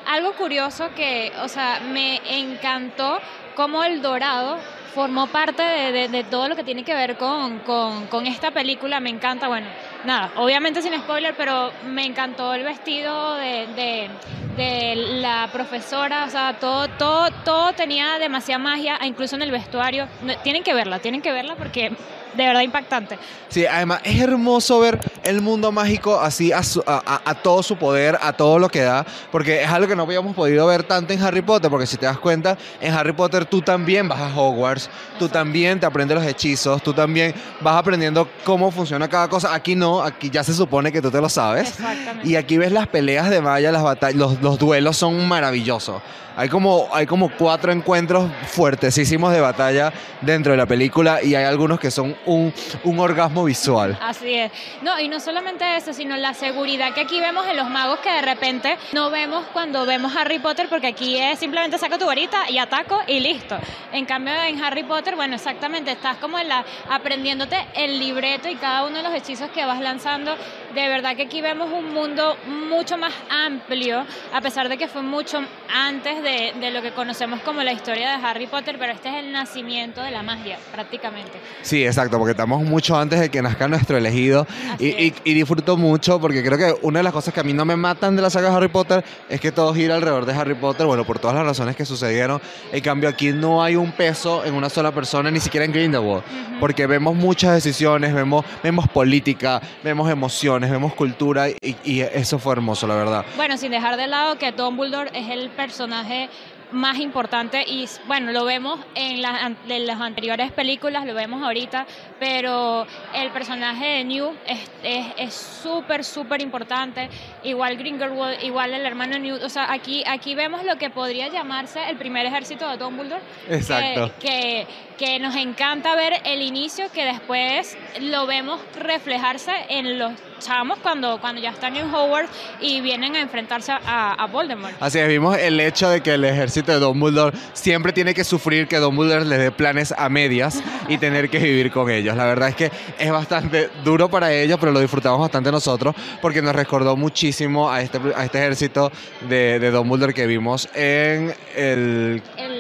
Algo 0.07 0.33
curioso 0.35 0.91
que, 0.95 1.33
o 1.43 1.49
sea, 1.49 1.81
me 1.81 2.21
encantó 2.39 3.19
cómo 3.57 3.83
el 3.85 4.03
dorado 4.03 4.59
formó 4.95 5.27
parte 5.27 5.63
de, 5.63 5.93
de- 5.93 6.09
de 6.09 6.25
todo 6.25 6.49
lo 6.49 6.57
que 6.57 6.63
tiene 6.65 6.85
que 6.85 6.95
ver 6.95 7.17
con, 7.17 7.61
con, 7.61 8.07
con 8.07 8.27
esta 8.27 8.51
película. 8.51 9.01
Me 9.01 9.11
encanta, 9.11 9.49
bueno, 9.49 9.67
nada, 10.05 10.33
obviamente 10.37 10.83
sin 10.83 10.95
spoiler, 10.99 11.35
pero 11.37 11.71
me 11.87 12.05
encantó 12.05 12.55
el 12.55 12.63
vestido 12.65 13.35
de, 13.37 13.67
de, 13.77 14.11
de 14.57 14.95
la 15.21 15.49
profesora, 15.53 16.25
o 16.27 16.31
sea, 16.31 16.57
todo, 16.59 16.89
todo, 16.89 17.31
todo 17.45 17.73
tenía 17.73 18.19
demasiada 18.19 18.59
magia, 18.59 18.99
incluso 19.05 19.37
en 19.37 19.43
el 19.43 19.51
vestuario. 19.51 20.07
No, 20.23 20.35
Tienen 20.39 20.63
que 20.63 20.75
verla, 20.75 20.99
tienen 20.99 21.23
que 21.23 21.33
verla 21.33 21.55
porque 21.57 21.93
de 22.35 22.45
verdad 22.49 22.63
impactante. 22.63 23.17
Sí, 23.49 23.65
además 23.65 24.01
es 24.03 24.21
hermoso 24.21 24.81
ver 24.81 24.99
el 25.23 25.41
mundo 25.41 25.71
mágico 25.71 26.19
así 26.21 26.51
a, 26.51 26.65
su- 26.65 26.83
a 26.85 27.35
todo 27.45 27.63
su 27.63 27.77
poder, 27.77 28.19
a 28.21 28.33
todo 28.33 28.59
lo 28.59 28.69
que 28.69 28.81
da, 28.81 29.07
porque 29.31 29.63
es 29.63 29.69
algo 29.71 29.87
que 29.87 29.95
no 29.95 30.03
habíamos 30.03 30.35
podido 30.35 30.67
ver 30.67 30.83
tanto 30.83 31.13
en 31.13 31.23
Harry 31.23 31.43
Potter, 31.43 31.71
porque 31.71 31.87
si 31.87 31.97
te 31.97 32.07
das 32.07 32.19
cuenta, 32.19 32.59
en 32.81 32.93
Harry 32.93 33.13
Potter 33.13 33.45
tú 33.45 33.63
también 33.63 34.09
vas 34.09 34.21
a 34.21 34.35
Hogwarts, 34.37 34.91
tú 35.21 35.29
también 35.29 35.79
te 35.79 35.87
aprendes 35.87 36.17
los 36.17 36.27
hechizos, 36.27 36.83
tú 36.83 36.93
también 36.93 37.33
vas 37.61 37.77
aprendiendo 37.77 38.29
cómo 38.43 38.73
funciona 38.73 39.09
cada 39.09 39.29
cosa. 39.29 39.55
Aquí 39.55 39.77
no, 39.77 39.94
aquí 40.03 40.31
ya 40.31 40.43
se 40.43 40.55
supone 40.55 40.91
que 40.91 41.01
tú 41.01 41.11
te 41.11 41.21
lo 41.21 41.29
sabes. 41.29 41.69
Exactamente. 41.69 42.29
Y 42.29 42.37
aquí 42.37 42.59
ves 42.59 42.73
las 42.73 42.87
peleas 42.87 43.31
de 43.31 43.41
Maya, 43.41 43.71
las 43.71 43.83
batallas, 43.83 44.17
los, 44.17 44.43
los 44.43 44.59
duelos 44.59 44.97
son 44.97 45.29
maravillosos. 45.29 46.03
Hay 46.37 46.49
como, 46.49 46.89
hay 46.93 47.07
como 47.07 47.31
cuatro 47.31 47.71
encuentros 47.71 48.31
fuertesísimos 48.49 49.33
de 49.33 49.41
batalla 49.41 49.93
dentro 50.21 50.51
de 50.51 50.59
la 50.59 50.67
película 50.67 51.23
y 51.23 51.37
hay 51.37 51.45
algunos 51.45 51.79
que 51.79 51.93
son 51.93 52.17
un, 52.27 52.53
un 52.83 52.99
orgasmo 52.99 53.45
visual. 53.45 53.97
Así 54.03 54.35
es. 54.35 54.51
No, 54.83 54.99
y 54.99 55.09
no 55.09 55.21
solamente 55.21 55.77
eso, 55.77 55.93
sino 55.93 56.17
la 56.17 56.35
seguridad 56.35 56.93
que 56.93 57.03
aquí 57.03 57.21
vemos 57.21 57.47
en 57.47 57.57
los 57.57 57.71
magos 57.71 58.01
que 58.01 58.11
de 58.11 58.23
repente 58.23 58.77
no 58.93 59.11
vemos 59.11 59.45
cuando 59.53 59.87
vemos 59.87 60.17
Harry 60.17 60.41
Potter, 60.41 60.67
porque 60.69 60.89
aquí 60.89 61.17
es 61.17 61.39
simplemente 61.39 61.79
saco 61.79 61.99
tu 61.99 62.07
varita 62.07 62.51
y 62.51 62.59
ataco 62.59 63.01
y 63.07 63.21
listo. 63.21 63.57
En 63.93 64.05
cambio, 64.05 64.35
en 64.35 64.63
Harry 64.63 64.83
Potter, 64.83 65.15
bueno, 65.15 65.37
exactamente, 65.37 65.93
estás 65.93 66.17
como 66.17 66.39
en 66.39 66.49
la, 66.49 66.65
aprendiéndote 66.91 67.57
el 67.75 67.99
libreto 67.99 68.49
y 68.49 68.57
cada 68.57 68.85
uno 68.85 68.97
de 68.97 69.03
los 69.05 69.15
hechizos 69.15 69.51
que 69.51 69.65
vas 69.65 69.81
lanzando. 69.81 70.35
De 70.75 70.89
verdad 70.89 71.17
que 71.17 71.23
aquí 71.23 71.41
vemos 71.41 71.71
un 71.73 71.95
mundo 71.95 72.37
mucho 72.69 72.97
más 72.99 73.13
amplio, 73.31 74.05
a 74.33 74.41
pesar 74.41 74.69
de 74.69 74.77
que 74.77 74.89
fue 74.89 75.03
mucho 75.03 75.41
antes 75.73 76.23
de, 76.23 76.53
de 76.59 76.71
lo 76.71 76.83
que 76.83 76.93
conocemos 76.93 77.41
como 77.41 77.63
la 77.63 77.73
historia 77.73 78.17
de 78.17 78.27
Harry 78.27 78.47
Potter, 78.47 78.77
pero 78.79 78.93
este 78.93 79.09
es 79.09 79.17
el 79.17 79.33
nacimiento 79.33 80.03
de 80.03 80.11
la 80.11 80.23
magia, 80.23 80.59
prácticamente. 80.73 81.39
Sí, 81.63 81.85
exacto, 81.85 82.19
porque 82.19 82.33
estamos 82.33 82.63
mucho 82.63 82.97
antes 82.97 83.21
de 83.21 83.29
que 83.31 83.41
nazca 83.41 83.69
nuestro 83.69 83.97
elegido 83.97 84.47
y 84.79 85.35
disfruto 85.35 85.77
mucho 85.77 86.21
porque 86.21 86.43
creo 86.43 86.59
que 86.59 86.75
una 86.83 86.99
de 87.01 87.05
las 87.05 87.13
cosas 87.13 87.33
que 87.33 87.41
a 87.41 87.45
mí 87.45 87.53
no 87.53 87.65
me 87.65 87.77
matan 87.77 88.17
de 88.17 88.23
la 88.23 88.31
saga 88.31 88.51
de 88.51 88.57
Harry 88.57 88.69
Potter 88.69 89.05
es 89.29 89.41
que 89.41 89.53
todo 89.53 89.73
gira 89.75 89.95
alrededor 89.95 90.27
de 90.27 90.33
Harry 90.33 90.55
Potter, 90.55 90.87
bueno, 90.87 91.05
por 91.05 91.19
todas 91.19 91.37
las 91.37 91.47
razones 91.47 91.77
que 91.77 91.85
sucedieron. 91.85 92.41
En 92.73 92.81
cambio, 92.81 93.09
aquí 93.09 93.33
no 93.33 93.63
hay 93.63 93.77
un 93.77 93.93
peso 93.93 94.45
en 94.45 94.55
una 94.55 94.69
sola 94.69 94.93
persona, 94.93 95.31
ni 95.31 95.41
siquiera 95.41 95.65
en 95.65 95.73
Grindelwald, 95.73 96.25
porque 96.59 96.87
vemos 96.87 97.15
muchas 97.15 97.55
decisiones, 97.55 98.13
vemos, 98.13 98.45
vemos 98.63 98.89
política, 98.89 99.61
vemos 99.83 100.11
emociones, 100.11 100.64
vemos 100.71 100.95
cultura 100.95 101.49
y, 101.49 101.57
y 101.85 102.01
eso 102.01 102.39
fue 102.39 102.53
hermoso, 102.53 102.87
la 102.87 102.95
verdad. 102.95 103.25
Bueno, 103.37 103.57
sin 103.57 103.71
dejar 103.71 103.97
de 103.97 104.07
lado 104.07 104.39
que 104.39 104.53
Dumbledore 104.53 105.11
es 105.15 105.29
el 105.31 105.51
personaje 105.51 106.29
más 106.73 106.99
importante 106.99 107.63
y 107.69 107.87
bueno, 108.09 108.33
lo 108.33 108.45
vemos 108.45 108.81
en, 108.97 109.23
las 109.23 109.41
an- 109.45 109.57
en 109.69 109.87
las 109.87 110.01
anteriores 110.01 110.51
películas, 110.51 111.07
lo 111.07 111.15
vemos 111.15 111.41
ahorita, 111.43 111.87
pero 112.19 112.85
el 113.15 113.31
personaje 113.31 113.85
de 113.87 114.05
New 114.05 114.33
es 114.47 114.59
es- 114.83 115.07
es 115.19 115.35
súper, 115.35 116.03
súper 116.03 116.43
importante, 116.43 117.09
igual 117.45 117.77
Grindelwald, 117.77 118.43
igual 118.43 118.75
el 118.75 118.85
hermano 118.85 119.19
Newt, 119.19 119.43
o 119.45 119.49
sea, 119.49 119.71
aquí, 119.73 120.03
aquí 120.07 120.35
vemos 120.35 120.65
lo 120.65 120.77
que 120.77 120.91
podría 120.91 121.29
llamarse 121.29 121.79
el 121.89 121.97
primer 121.97 122.27
ejército 122.27 122.69
de 122.69 122.77
Dumbledore, 122.77 123.23
Exacto. 123.49 124.11
que, 124.19 124.67
que 124.94 124.94
nos 125.21 125.37
encanta 125.37 125.95
ver 125.97 126.15
el 126.25 126.41
inicio, 126.43 126.87
que 126.93 127.05
después 127.05 127.77
lo 128.01 128.27
vemos 128.27 128.61
reflejarse 128.79 129.53
en 129.69 129.99
los 129.99 130.13
chamos 130.41 130.79
cuando, 130.81 131.21
cuando 131.21 131.41
ya 131.41 131.51
están 131.51 131.77
en 131.77 131.93
Hogwarts 131.93 132.31
y 132.61 132.81
vienen 132.81 133.15
a 133.17 133.21
enfrentarse 133.21 133.73
a, 133.73 134.13
a 134.15 134.27
Voldemort. 134.27 134.75
Así 134.81 134.99
es, 134.99 135.09
vimos 135.09 135.37
el 135.39 135.59
hecho 135.61 135.89
de 135.89 136.01
que 136.01 136.15
el 136.15 136.25
ejército 136.25 136.73
de 136.73 136.79
Dumbledore 136.79 137.37
siempre 137.55 137.93
tiene 137.93 138.15
que 138.15 138.25
sufrir 138.25 138.67
que 138.69 138.77
Dumbledore 138.79 139.25
les 139.25 139.39
dé 139.39 139.51
planes 139.51 139.93
a 139.97 140.09
medias 140.09 140.63
y 140.89 140.99
tener 140.99 141.29
que 141.31 141.39
vivir 141.39 141.71
con 141.71 141.91
ellos. 141.91 142.17
La 142.17 142.27
verdad 142.27 142.49
es 142.51 142.57
que 142.57 142.71
es 142.99 143.11
bastante 143.11 143.71
duro 143.85 144.09
para 144.11 144.33
ellos, 144.33 144.59
pero 144.61 144.73
lo 144.73 144.81
disfrutamos 144.81 145.21
bastante 145.21 145.51
nosotros 145.51 145.95
porque 146.21 146.43
nos 146.43 146.55
recordó 146.55 146.97
muchísimo 146.97 147.71
a 147.71 147.81
este, 147.83 147.99
a 148.17 148.25
este 148.25 148.39
ejército 148.39 148.91
de, 149.29 149.59
de 149.59 149.71
Dumbledore 149.71 150.13
que 150.15 150.27
vimos 150.27 150.69
en 150.75 151.35
el 151.57 152.23
El- 152.37 152.54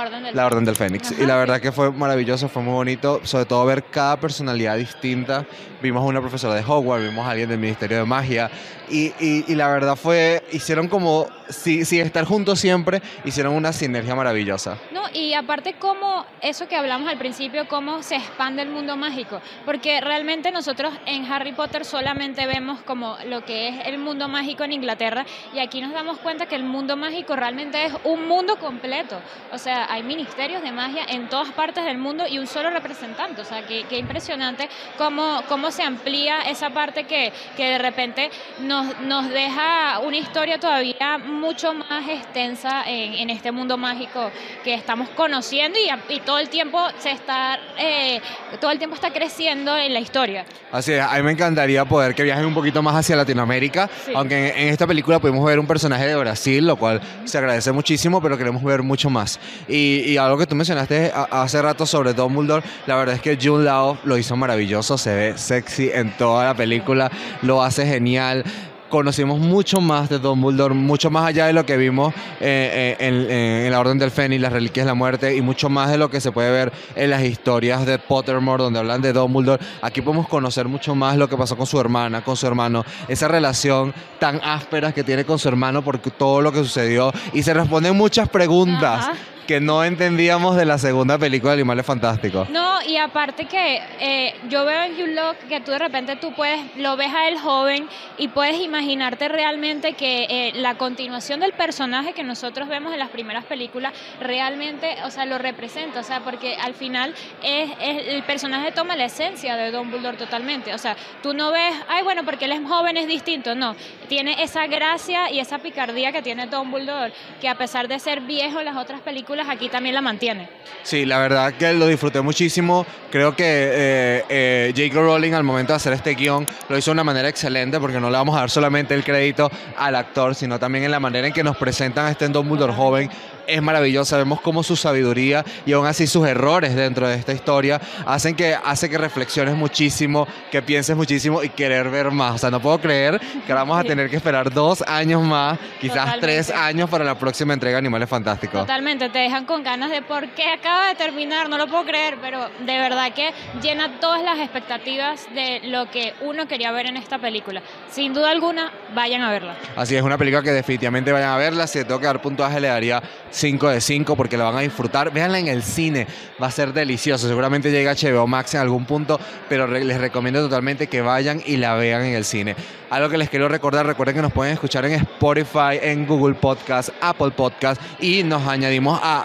la 0.00 0.06
Orden 0.06 0.22
del 0.24 0.36
la 0.36 0.46
Orden 0.46 0.64
del 0.64 0.76
Fénix. 0.76 1.12
Ajá, 1.12 1.22
y 1.22 1.26
la 1.26 1.36
verdad 1.36 1.60
que 1.60 1.72
fue 1.72 1.90
maravilloso, 1.92 2.48
fue 2.48 2.62
muy 2.62 2.72
bonito, 2.72 3.20
sobre 3.24 3.44
todo 3.44 3.64
ver 3.66 3.84
cada 3.84 4.18
personalidad 4.18 4.76
distinta. 4.76 5.44
Vimos 5.82 6.02
a 6.02 6.06
una 6.06 6.20
profesora 6.20 6.54
de 6.54 6.62
Hogwarts, 6.66 7.06
vimos 7.08 7.26
a 7.26 7.30
alguien 7.30 7.48
del 7.48 7.58
Ministerio 7.58 7.98
de 7.98 8.04
Magia. 8.04 8.50
Y, 8.88 9.12
y- 9.20 9.44
y 9.46 9.54
la 9.54 9.68
verdad 9.68 9.94
fue, 9.96 10.42
hicieron 10.52 10.88
como, 10.88 11.28
si, 11.48 11.84
si 11.84 12.00
estar 12.00 12.24
juntos 12.24 12.58
siempre, 12.58 13.00
hicieron 13.24 13.54
una 13.54 13.72
sinergia 13.72 14.14
maravillosa. 14.16 14.76
No, 14.92 15.02
y 15.14 15.32
aparte 15.34 15.74
cómo, 15.78 16.26
eso 16.42 16.66
que 16.66 16.74
hablamos 16.76 17.08
al 17.08 17.16
principio, 17.16 17.68
cómo 17.68 18.02
se 18.02 18.16
expande 18.16 18.62
el 18.62 18.68
mundo 18.68 18.96
mágico, 18.96 19.40
porque 19.64 20.00
realmente 20.00 20.50
nosotros 20.50 20.92
en 21.06 21.24
Harry 21.32 21.52
Potter 21.52 21.84
solamente 21.84 22.46
vemos 22.48 22.80
como 22.82 23.16
lo 23.26 23.44
que 23.44 23.68
es 23.68 23.86
el 23.86 23.98
mundo 23.98 24.26
mágico 24.28 24.64
en 24.64 24.72
Inglaterra 24.72 25.24
y 25.54 25.60
aquí 25.60 25.80
nos 25.80 25.92
damos 25.92 26.18
cuenta 26.18 26.46
que 26.46 26.56
el 26.56 26.64
mundo 26.64 26.96
mágico 26.96 27.36
realmente 27.36 27.84
es 27.86 27.92
un 28.04 28.26
mundo 28.26 28.56
completo, 28.58 29.20
o 29.52 29.58
sea, 29.58 29.84
hay 29.90 30.02
ministerios 30.02 30.62
de 30.62 30.72
magia 30.72 31.04
en 31.08 31.28
todas 31.28 31.50
partes 31.50 31.84
del 31.84 31.98
mundo 31.98 32.24
y 32.28 32.38
un 32.38 32.46
solo 32.46 32.70
representante, 32.70 33.40
o 33.40 33.44
sea, 33.44 33.62
que 33.66 33.98
impresionante 33.98 34.68
cómo, 34.98 35.42
cómo 35.48 35.70
se 35.70 35.82
amplía 35.82 36.42
esa 36.42 36.70
parte 36.70 37.04
que, 37.04 37.32
que 37.56 37.64
de 37.70 37.78
repente 37.78 38.30
nos, 38.60 39.00
nos 39.00 39.28
deja 39.28 39.98
una 40.00 40.16
historia 40.16 40.58
todavía 40.58 41.18
mucho 41.18 41.74
más 41.74 42.08
extensa 42.08 42.84
en, 42.86 43.14
en 43.14 43.30
este 43.30 43.52
mundo 43.52 43.76
mágico 43.76 44.30
que 44.64 44.74
estamos 44.74 45.08
conociendo 45.10 45.78
y, 46.08 46.20
todo 46.20 46.38
el 46.38 46.48
tiempo 46.50 46.78
se 46.98 47.10
está 47.10 47.58
eh, 47.78 48.20
todo 48.60 48.70
el 48.70 48.78
tiempo 48.78 48.94
está 48.94 49.10
creciendo 49.12 49.76
en 49.76 49.92
la 49.94 50.00
historia. 50.00 50.44
Así 50.70 50.92
es, 50.92 51.00
a 51.00 51.16
mí 51.16 51.22
me 51.22 51.32
encantaría 51.32 51.84
poder 51.84 52.14
que 52.14 52.22
viajen 52.22 52.44
un 52.44 52.54
poquito 52.54 52.82
más 52.82 52.94
hacia 52.94 53.16
Latinoamérica, 53.16 53.88
Sí. 54.04 54.12
aunque 54.14 54.50
en, 54.50 54.58
en 54.58 54.68
esta 54.68 54.86
película 54.86 55.18
pudimos 55.18 55.44
ver 55.44 55.58
un 55.58 55.66
personaje 55.66 56.06
de 56.06 56.14
Brasil, 56.16 56.66
lo 56.66 56.76
cual 56.76 57.00
se 57.24 57.38
agradece 57.38 57.72
muchísimo, 57.72 58.20
pero 58.20 58.36
queremos 58.36 58.62
ver 58.62 58.82
mucho 58.82 59.10
más. 59.10 59.40
Y, 59.66 59.79
y 59.80 60.16
algo 60.16 60.36
que 60.38 60.46
tú 60.46 60.54
mencionaste 60.54 61.12
hace 61.30 61.62
rato 61.62 61.86
sobre 61.86 62.12
Dumbledore, 62.14 62.64
la 62.86 62.96
verdad 62.96 63.14
es 63.16 63.20
que 63.20 63.38
June 63.40 63.64
Lao 63.64 63.98
lo 64.04 64.16
hizo 64.18 64.36
maravilloso, 64.36 64.96
se 64.98 65.14
ve 65.14 65.38
sexy 65.38 65.90
en 65.92 66.16
toda 66.16 66.44
la 66.46 66.54
película, 66.54 67.10
lo 67.42 67.62
hace 67.62 67.86
genial. 67.86 68.44
Conocimos 68.88 69.38
mucho 69.38 69.80
más 69.80 70.08
de 70.08 70.18
Dumbledore, 70.18 70.74
mucho 70.74 71.10
más 71.12 71.24
allá 71.24 71.46
de 71.46 71.52
lo 71.52 71.64
que 71.64 71.76
vimos 71.76 72.12
eh, 72.40 72.96
eh, 72.98 73.06
en, 73.06 73.30
en- 73.30 73.70
la 73.70 73.78
Orden 73.78 74.00
del 74.00 74.10
Fénix, 74.10 74.42
las 74.42 74.52
Reliquias 74.52 74.84
de 74.84 74.90
la 74.90 74.94
Muerte, 74.94 75.36
y 75.36 75.40
mucho 75.42 75.68
más 75.68 75.92
de 75.92 75.96
lo 75.96 76.10
que 76.10 76.20
se 76.20 76.32
puede 76.32 76.50
ver 76.50 76.72
en 76.96 77.08
las 77.10 77.22
historias 77.22 77.86
de 77.86 78.00
Pottermore, 78.00 78.64
donde 78.64 78.80
hablan 78.80 79.00
de 79.00 79.12
Dumbledore. 79.12 79.62
Aquí 79.80 80.00
podemos 80.02 80.26
conocer 80.26 80.66
mucho 80.66 80.96
más 80.96 81.16
lo 81.16 81.28
que 81.28 81.36
pasó 81.36 81.56
con 81.56 81.66
su 81.66 81.78
hermana, 81.78 82.24
con 82.24 82.36
su 82.36 82.48
hermano, 82.48 82.84
esa 83.06 83.28
relación 83.28 83.94
tan 84.18 84.40
áspera 84.42 84.90
que 84.90 85.04
tiene 85.04 85.24
con 85.24 85.38
su 85.38 85.46
hermano 85.46 85.82
por 85.82 85.98
todo 86.00 86.40
lo 86.40 86.50
que 86.50 86.58
sucedió, 86.58 87.12
y 87.32 87.44
se 87.44 87.54
responden 87.54 87.96
muchas 87.96 88.28
preguntas. 88.28 89.08
Que 89.50 89.58
no 89.58 89.82
entendíamos 89.82 90.54
de 90.54 90.64
la 90.64 90.78
segunda 90.78 91.18
película 91.18 91.50
de 91.50 91.62
Animales 91.62 91.84
Fantásticos. 91.84 92.48
No, 92.50 92.80
y 92.86 92.98
aparte 92.98 93.46
que 93.46 93.82
eh, 93.98 94.32
yo 94.48 94.64
veo 94.64 94.80
en 94.84 94.92
Hugh 94.92 95.12
Locke 95.12 95.48
que 95.48 95.60
tú 95.60 95.72
de 95.72 95.80
repente 95.80 96.14
tú 96.14 96.32
puedes, 96.34 96.60
lo 96.76 96.96
ves 96.96 97.12
a 97.12 97.26
él 97.26 97.36
joven 97.36 97.88
y 98.16 98.28
puedes 98.28 98.60
imaginarte 98.60 99.26
realmente 99.28 99.94
que 99.94 100.28
eh, 100.30 100.52
la 100.54 100.76
continuación 100.76 101.40
del 101.40 101.52
personaje 101.52 102.12
que 102.12 102.22
nosotros 102.22 102.68
vemos 102.68 102.92
en 102.92 103.00
las 103.00 103.08
primeras 103.08 103.44
películas 103.44 103.92
realmente, 104.20 104.98
o 105.04 105.10
sea, 105.10 105.26
lo 105.26 105.36
representa, 105.36 105.98
o 105.98 106.04
sea, 106.04 106.20
porque 106.20 106.54
al 106.54 106.74
final 106.74 107.12
es, 107.42 107.72
el 107.80 108.22
personaje 108.22 108.70
toma 108.70 108.94
la 108.94 109.06
esencia 109.06 109.56
de 109.56 109.72
Dumbledore 109.72 110.16
totalmente, 110.16 110.72
o 110.74 110.78
sea, 110.78 110.96
tú 111.24 111.34
no 111.34 111.50
ves, 111.50 111.74
ay, 111.88 112.04
bueno, 112.04 112.24
porque 112.24 112.44
él 112.44 112.52
es 112.52 112.60
joven 112.68 112.96
es 112.96 113.08
distinto, 113.08 113.56
no, 113.56 113.74
tiene 114.08 114.44
esa 114.44 114.68
gracia 114.68 115.28
y 115.32 115.40
esa 115.40 115.58
picardía 115.58 116.12
que 116.12 116.22
tiene 116.22 116.46
Dumbledore, 116.46 117.12
que 117.40 117.48
a 117.48 117.56
pesar 117.56 117.88
de 117.88 117.98
ser 117.98 118.20
viejo 118.20 118.60
en 118.60 118.66
las 118.66 118.76
otras 118.76 119.00
películas, 119.00 119.39
aquí 119.48 119.68
también 119.68 119.94
la 119.94 120.00
mantiene. 120.00 120.48
Sí, 120.82 121.04
la 121.04 121.18
verdad 121.18 121.52
que 121.54 121.72
lo 121.74 121.86
disfruté 121.86 122.20
muchísimo. 122.20 122.86
Creo 123.10 123.34
que 123.36 123.44
eh, 123.44 124.24
eh, 124.28 124.72
J.K. 124.74 125.00
Rowling 125.00 125.32
al 125.34 125.42
momento 125.44 125.72
de 125.72 125.76
hacer 125.76 125.92
este 125.92 126.14
guion 126.14 126.46
lo 126.68 126.78
hizo 126.78 126.90
de 126.90 126.92
una 126.92 127.04
manera 127.04 127.28
excelente 127.28 127.78
porque 127.78 128.00
no 128.00 128.08
le 128.08 128.16
vamos 128.16 128.36
a 128.36 128.40
dar 128.40 128.50
solamente 128.50 128.94
el 128.94 129.04
crédito 129.04 129.50
al 129.76 129.94
actor, 129.96 130.34
sino 130.34 130.58
también 130.58 130.84
en 130.84 130.90
la 130.90 131.00
manera 131.00 131.26
en 131.26 131.32
que 131.32 131.42
nos 131.44 131.56
presentan 131.56 132.06
a 132.06 132.10
este 132.10 132.28
Dumbledore 132.28 132.72
joven. 132.72 133.10
Es 133.46 133.60
maravillosa, 133.60 134.16
vemos 134.16 134.40
cómo 134.40 134.62
su 134.62 134.76
sabiduría 134.76 135.44
y 135.66 135.72
aún 135.72 135.84
así 135.84 136.06
sus 136.06 136.24
errores 136.26 136.76
dentro 136.76 137.08
de 137.08 137.16
esta 137.16 137.32
historia 137.32 137.80
hacen 138.06 138.36
que, 138.36 138.54
hace 138.54 138.88
que 138.88 138.96
reflexiones 138.96 139.56
muchísimo, 139.56 140.28
que 140.52 140.62
pienses 140.62 140.96
muchísimo 140.96 141.42
y 141.42 141.48
querer 141.48 141.90
ver 141.90 142.12
más. 142.12 142.36
O 142.36 142.38
sea, 142.38 142.50
no 142.50 142.60
puedo 142.60 142.80
creer 142.80 143.18
que 143.18 143.50
ahora 143.52 143.64
vamos 143.64 143.80
a 143.80 143.82
tener 143.82 144.08
que 144.08 144.16
esperar 144.16 144.52
dos 144.52 144.82
años 144.86 145.22
más, 145.22 145.58
quizás 145.80 145.96
Totalmente. 145.96 146.26
tres 146.26 146.50
años 146.50 146.88
para 146.88 147.04
la 147.04 147.18
próxima 147.18 147.52
entrega 147.52 147.74
de 147.74 147.78
Animales 147.80 148.08
Fantásticos. 148.08 148.60
Totalmente, 148.60 149.08
te 149.08 149.18
dejan 149.30 149.46
con 149.46 149.62
ganas 149.62 149.92
de 149.92 150.02
por 150.02 150.28
qué 150.30 150.50
acaba 150.50 150.88
de 150.88 150.96
terminar, 150.96 151.48
no 151.48 151.56
lo 151.56 151.68
puedo 151.68 151.84
creer, 151.84 152.18
pero 152.20 152.48
de 152.66 152.78
verdad 152.78 153.12
que 153.14 153.30
llena 153.62 154.00
todas 154.00 154.24
las 154.24 154.40
expectativas 154.40 155.28
de 155.32 155.60
lo 155.68 155.88
que 155.88 156.14
uno 156.22 156.48
quería 156.48 156.72
ver 156.72 156.86
en 156.86 156.96
esta 156.96 157.16
película. 157.18 157.62
Sin 157.88 158.12
duda 158.12 158.32
alguna, 158.32 158.72
vayan 158.92 159.22
a 159.22 159.30
verla. 159.30 159.54
Así 159.76 159.94
es, 159.94 160.02
una 160.02 160.18
película 160.18 160.42
que 160.42 160.50
definitivamente 160.50 161.12
vayan 161.12 161.30
a 161.30 161.36
verla. 161.36 161.68
Si 161.68 161.78
tengo 161.84 162.00
que 162.00 162.06
dar 162.06 162.20
puntaje, 162.20 162.58
le 162.58 162.66
daría 162.66 163.00
5 163.30 163.68
de 163.68 163.80
5 163.80 164.16
porque 164.16 164.36
la 164.36 164.46
van 164.46 164.56
a 164.56 164.60
disfrutar. 164.62 165.12
Véanla 165.12 165.38
en 165.38 165.46
el 165.46 165.62
cine, 165.62 166.08
va 166.42 166.48
a 166.48 166.50
ser 166.50 166.72
delicioso. 166.72 167.28
Seguramente 167.28 167.70
llega 167.70 167.94
HBO 167.94 168.26
Max 168.26 168.54
en 168.54 168.62
algún 168.62 168.84
punto, 168.84 169.20
pero 169.48 169.68
les 169.68 170.00
recomiendo 170.00 170.40
totalmente 170.40 170.88
que 170.88 171.02
vayan 171.02 171.40
y 171.46 171.56
la 171.56 171.74
vean 171.74 172.02
en 172.02 172.14
el 172.16 172.24
cine. 172.24 172.56
Algo 172.90 173.08
que 173.08 173.18
les 173.18 173.30
quiero 173.30 173.48
recordar, 173.48 173.86
recuerden 173.86 174.16
que 174.16 174.22
nos 174.22 174.32
pueden 174.32 174.54
escuchar 174.54 174.84
en 174.86 174.94
Spotify, 174.94 175.78
en 175.80 176.08
Google 176.08 176.34
Podcast, 176.34 176.88
Apple 177.00 177.30
Podcast 177.30 177.80
y 178.00 178.24
nos 178.24 178.44
añadimos 178.48 178.98
a 179.00 179.19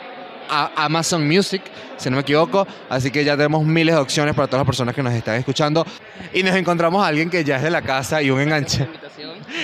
Amazon 0.50 1.28
Music, 1.28 1.62
si 1.98 2.10
no 2.10 2.16
me 2.16 2.22
equivoco. 2.22 2.68
Así 2.90 3.12
que 3.12 3.24
ya 3.24 3.36
tenemos 3.36 3.64
miles 3.64 3.96
de 3.96 4.02
opciones 4.02 4.36
para 4.36 4.48
todas 4.48 4.62
las 4.62 4.66
personas 4.66 4.96
que 4.96 5.04
nos 5.04 5.14
están 5.14 5.36
escuchando. 5.36 5.86
Y 6.34 6.44
nos 6.44 6.56
encontramos 6.56 7.04
a 7.04 7.08
alguien 7.08 7.30
que 7.30 7.44
ya 7.44 7.58
es 7.58 7.64
de 7.64 7.72
la 7.72 7.82
casa 7.82 8.22
y 8.22 8.30
un 8.30 8.40
enganche. 8.40 8.88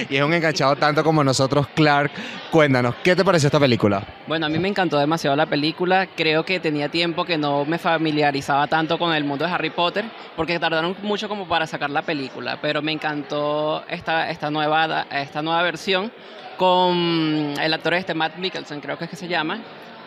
Y 0.09 0.15
es 0.15 0.23
un 0.23 0.33
enganchado 0.33 0.75
tanto 0.75 1.03
como 1.03 1.23
nosotros, 1.23 1.67
Clark. 1.75 2.11
Cuéntanos, 2.49 2.95
¿qué 3.03 3.15
te 3.15 3.23
pareció 3.23 3.47
esta 3.47 3.59
película? 3.59 4.03
Bueno, 4.27 4.45
a 4.45 4.49
mí 4.49 4.57
me 4.57 4.67
encantó 4.67 4.97
demasiado 4.97 5.35
la 5.35 5.45
película. 5.45 6.07
Creo 6.15 6.43
que 6.45 6.59
tenía 6.59 6.89
tiempo 6.89 7.25
que 7.25 7.37
no 7.37 7.65
me 7.65 7.77
familiarizaba 7.77 8.67
tanto 8.67 8.97
con 8.97 9.13
el 9.13 9.23
mundo 9.23 9.45
de 9.45 9.51
Harry 9.51 9.69
Potter, 9.69 10.05
porque 10.35 10.59
tardaron 10.59 10.95
mucho 11.03 11.27
como 11.27 11.47
para 11.47 11.67
sacar 11.67 11.89
la 11.89 12.01
película. 12.01 12.59
Pero 12.61 12.81
me 12.81 12.91
encantó 12.91 13.83
esta, 13.87 14.29
esta, 14.29 14.49
nueva, 14.49 15.07
esta 15.11 15.41
nueva 15.41 15.61
versión 15.63 16.11
con 16.57 17.53
el 17.59 17.73
actor 17.73 17.95
este 17.95 18.13
Matt 18.13 18.37
Mikkelsen, 18.37 18.81
creo 18.81 18.97
que 18.97 19.05
es 19.05 19.09
que 19.09 19.15
se 19.15 19.27
llama, 19.27 19.59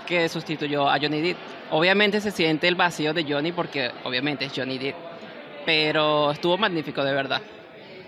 que 0.07 0.29
sustituyó 0.29 0.89
a 0.89 0.99
Johnny 0.99 1.21
Depp. 1.21 1.39
Obviamente 1.71 2.21
se 2.21 2.31
siente 2.31 2.69
el 2.69 2.75
vacío 2.75 3.13
de 3.15 3.25
Johnny 3.25 3.53
porque 3.53 3.91
obviamente 4.05 4.45
es 4.45 4.53
Johnny 4.55 4.79
Depp, 4.79 4.97
pero 5.65 6.31
estuvo 6.31 6.57
magnífico 6.57 7.03
de 7.03 7.13
verdad. 7.13 7.43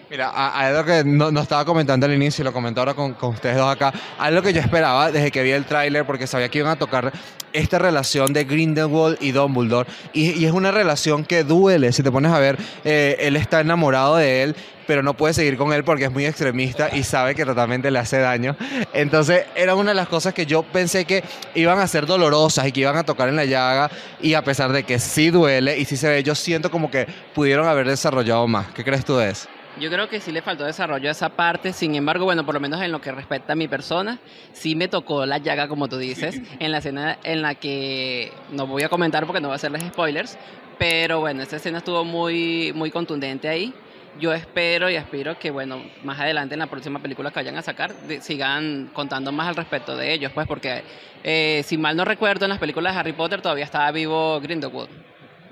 Mira, 0.09 0.31
algo 0.31 0.85
que 0.85 1.03
no, 1.05 1.40
estaba 1.40 1.64
comentando 1.64 2.07
al 2.07 2.14
inicio 2.14 2.45
lo 2.45 2.53
comento 2.53 2.81
ahora 2.81 2.95
con, 2.95 3.16
ustedes 3.21 3.57
dos 3.57 3.69
acá, 3.69 3.92
algo 4.19 4.40
que 4.40 4.53
yo 4.53 4.61
esperaba 4.61 5.11
desde 5.11 5.33
que 5.33 5.42
vi 5.42 5.51
el 5.51 5.64
tráiler 5.64 6.07
porque 6.07 6.29
sabía 6.29 6.49
que 6.49 6.59
iban 6.59 6.71
a 6.71 6.77
tocar 6.77 7.12
esta 7.53 7.81
relación 7.81 8.33
de 8.33 8.45
Grindelwald 8.45 9.19
y 9.21 9.33
Dumbledore 9.33 9.88
y, 10.12 10.31
y 10.31 10.47
es 10.47 10.53
una 10.53 10.71
relación 10.71 11.25
que 11.25 11.42
duele, 11.42 11.90
si 11.90 12.05
te 12.05 12.12
pones 12.12 12.31
a 12.31 12.38
ver, 12.38 12.57
eh, 12.85 13.16
él 13.19 13.35
está 13.35 13.61
enamorado 13.61 14.16
de 14.16 14.45
él 14.45 14.57
pero 14.87 15.03
no 15.03 15.14
puede 15.14 15.35
seguir 15.35 15.57
con 15.57 15.73
él 15.73 15.83
porque 15.83 16.05
es 16.05 16.12
muy 16.12 16.25
extremista 16.25 16.95
y 16.95 17.03
sabe 17.03 17.35
que 17.35 17.45
totalmente 17.45 17.90
le 17.90 17.99
hace 17.99 18.19
daño. 18.19 18.57
Entonces 18.92 19.45
era 19.57 19.75
una 19.75 19.90
de 19.90 19.97
las 19.97 20.07
cosas 20.07 20.33
que 20.33 20.47
yo 20.47 20.62
pensé 20.62 21.05
que 21.05 21.25
iban 21.57 21.81
a 21.81 21.88
ser 21.88 22.07
dolorosas 22.07 22.69
y 22.69 22.71
que 22.71 22.83
iban 22.83 22.97
a 22.97 23.03
tocar 23.03 23.29
en 23.29 23.35
la 23.35 23.45
llaga 23.45 23.90
y 24.23 24.35
a 24.35 24.45
pesar 24.45 24.73
de 24.73 24.85
que 24.85 25.01
sí 25.01 25.31
duele 25.31 25.77
y 25.77 25.85
sí 25.85 25.97
se 25.97 26.09
ve, 26.09 26.23
yo 26.23 26.37
siento 26.37 26.71
como 26.71 26.88
que 26.88 27.09
pudieron 27.35 27.66
haber 27.66 27.88
desarrollado 27.88 28.47
más. 28.47 28.69
¿Qué 28.69 28.85
crees 28.85 29.05
tú 29.05 29.16
de 29.16 29.31
eso? 29.31 29.49
Yo 29.79 29.91
creo 29.91 30.09
que 30.09 30.21
sí 30.21 30.33
le 30.33 30.41
faltó 30.43 30.65
desarrollo 30.65 31.09
a 31.09 31.12
esa 31.12 31.29
parte, 31.29 31.73
sin 31.73 31.95
embargo, 31.95 32.25
bueno, 32.25 32.47
por 32.47 32.55
lo 32.55 32.61
menos 32.61 32.81
en 32.81 32.93
lo 32.93 33.01
que 33.01 33.12
respecta 33.12 33.53
a 33.53 33.57
mi 33.57 33.69
persona, 33.69 34.19
sí 34.53 34.75
me 34.75 34.89
tocó 34.89 35.27
la 35.27 35.39
llaga, 35.39 35.69
como 35.69 35.89
tú 35.89 35.99
dices, 35.99 36.41
en 36.59 36.73
la 36.73 36.79
escena 36.79 37.19
en 37.25 37.43
la 37.43 37.55
que, 37.55 38.33
no 38.51 38.67
voy 38.67 38.85
a 38.85 38.89
comentar 38.89 39.27
porque 39.27 39.41
no 39.41 39.49
voy 39.49 39.55
a 39.55 39.57
hacerles 39.57 39.83
spoilers, 39.83 40.39
pero 40.79 41.21
bueno, 41.21 41.43
esa 41.43 41.57
escena 41.57 41.79
estuvo 41.79 42.05
muy, 42.05 42.73
muy 42.75 42.91
contundente 42.91 43.49
ahí 43.49 43.75
yo 44.21 44.33
espero 44.33 44.91
y 44.91 44.97
aspiro 44.97 45.39
que, 45.39 45.51
bueno, 45.51 45.83
más 46.03 46.19
adelante 46.21 46.55
en 46.55 46.61
la 46.61 46.67
próxima 46.67 47.01
película 47.01 47.31
que 47.31 47.41
vayan 47.41 47.57
a 47.57 47.62
sacar, 47.62 47.93
sigan 48.21 48.91
contando 48.93 49.33
más 49.33 49.49
al 49.49 49.57
respecto 49.57 49.97
de 49.97 50.12
ellos, 50.12 50.33
pues 50.33 50.47
porque, 50.47 50.83
eh, 51.23 51.62
si 51.65 51.77
mal 51.77 51.97
no 51.97 52.05
recuerdo, 52.05 52.47
en 52.47 52.51
las 52.51 52.59
películas 52.59 52.95
de 52.95 53.01
Harry 53.01 53.12
Potter 53.12 53.43
todavía 53.43 53.65
estaba 53.65 53.91
vivo 53.91 54.41
Grindelwald. 54.41 54.91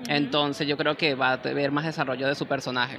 Entonces 0.07 0.67
yo 0.67 0.77
creo 0.77 0.95
que 0.97 1.15
va 1.15 1.29
a 1.29 1.33
haber 1.33 1.71
más 1.71 1.85
desarrollo 1.85 2.27
de 2.27 2.35
su 2.35 2.47
personaje. 2.47 2.97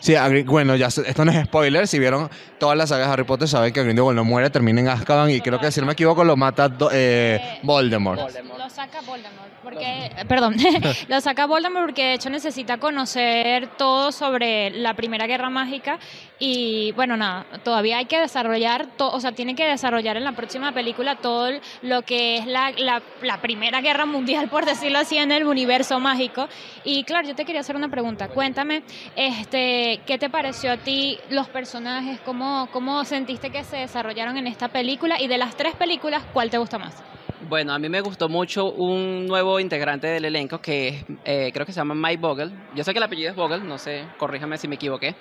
Sí, 0.00 0.14
bueno, 0.46 0.76
ya 0.76 0.86
esto 0.86 1.24
no 1.24 1.30
es 1.30 1.44
spoiler. 1.44 1.86
Si 1.86 1.98
vieron 1.98 2.28
todas 2.58 2.76
las 2.76 2.88
sagas 2.88 3.06
de 3.06 3.12
Harry 3.12 3.24
Potter, 3.24 3.46
saben 3.46 3.72
que 3.72 3.82
Grindelwald 3.82 4.16
no 4.16 4.24
muere, 4.24 4.50
termina 4.50 4.80
en 4.80 4.88
Azkaban 4.88 5.30
y 5.30 5.40
creo 5.40 5.60
que, 5.60 5.70
si 5.70 5.80
no 5.80 5.86
me 5.86 5.92
equivoco, 5.92 6.24
lo 6.24 6.36
mata 6.36 6.66
eh, 6.92 7.38
eh, 7.40 7.58
Voldemort. 7.62 8.20
Lo, 8.20 8.70
saca 8.70 9.00
Voldemort. 9.02 9.50
Porque, 9.62 10.10
perdón, 10.26 10.56
lo 11.08 11.20
saca 11.20 11.46
Voldemort 11.46 11.86
porque 11.86 12.04
de 12.04 12.14
hecho 12.14 12.30
necesita 12.30 12.78
conocer 12.78 13.68
todo 13.76 14.10
sobre 14.10 14.70
la 14.70 14.94
Primera 14.94 15.26
Guerra 15.26 15.50
Mágica 15.50 15.98
y 16.38 16.92
bueno, 16.92 17.18
nada, 17.18 17.44
todavía 17.62 17.98
hay 17.98 18.06
que 18.06 18.18
desarrollar, 18.18 18.88
o 18.98 19.20
sea, 19.20 19.32
tiene 19.32 19.54
que 19.54 19.66
desarrollar 19.66 20.16
en 20.16 20.24
la 20.24 20.32
próxima 20.32 20.72
película 20.72 21.16
todo 21.16 21.50
lo 21.82 22.02
que 22.02 22.38
es 22.38 22.46
la, 22.46 22.70
la, 22.78 23.02
la, 23.20 23.42
Primera 23.42 23.82
Guerra 23.82 24.06
Mundial, 24.06 24.48
por 24.48 24.64
decirlo 24.64 24.98
así, 24.98 25.18
en 25.18 25.32
el 25.32 25.44
universo 25.44 26.00
mágico. 26.00 26.48
Y 26.82 27.04
claro, 27.04 27.28
yo 27.28 27.34
te 27.34 27.44
quería 27.44 27.60
hacer 27.60 27.76
una 27.76 27.90
pregunta. 27.90 28.28
Cuéntame, 28.28 28.82
este, 29.16 29.89
¿qué 29.98 30.18
te 30.18 30.30
pareció 30.30 30.72
a 30.72 30.76
ti 30.76 31.18
los 31.30 31.48
personajes? 31.48 32.20
¿Cómo, 32.20 32.68
cómo 32.72 33.04
sentiste 33.04 33.50
que 33.50 33.64
se 33.64 33.78
desarrollaron 33.78 34.36
en 34.36 34.46
esta 34.46 34.68
película? 34.68 35.20
Y 35.20 35.26
de 35.26 35.38
las 35.38 35.56
tres 35.56 35.74
películas, 35.74 36.22
¿cuál 36.32 36.50
te 36.50 36.58
gusta 36.58 36.78
más? 36.78 37.02
Bueno, 37.48 37.72
a 37.72 37.78
mí 37.78 37.88
me 37.88 38.00
gustó 38.02 38.28
mucho 38.28 38.70
un 38.70 39.26
nuevo 39.26 39.58
integrante 39.58 40.06
del 40.06 40.26
elenco 40.26 40.60
que 40.60 41.04
eh, 41.24 41.50
creo 41.52 41.64
que 41.64 41.72
se 41.72 41.80
llama 41.80 41.94
Mike 41.94 42.20
Vogel. 42.20 42.52
Yo 42.74 42.84
sé 42.84 42.92
que 42.92 42.98
el 42.98 43.02
apellido 43.02 43.30
es 43.30 43.36
Vogel, 43.36 43.66
no 43.66 43.78
sé, 43.78 44.04
corríjame 44.18 44.58
si 44.58 44.68
me 44.68 44.74
equivoqué. 44.74 45.16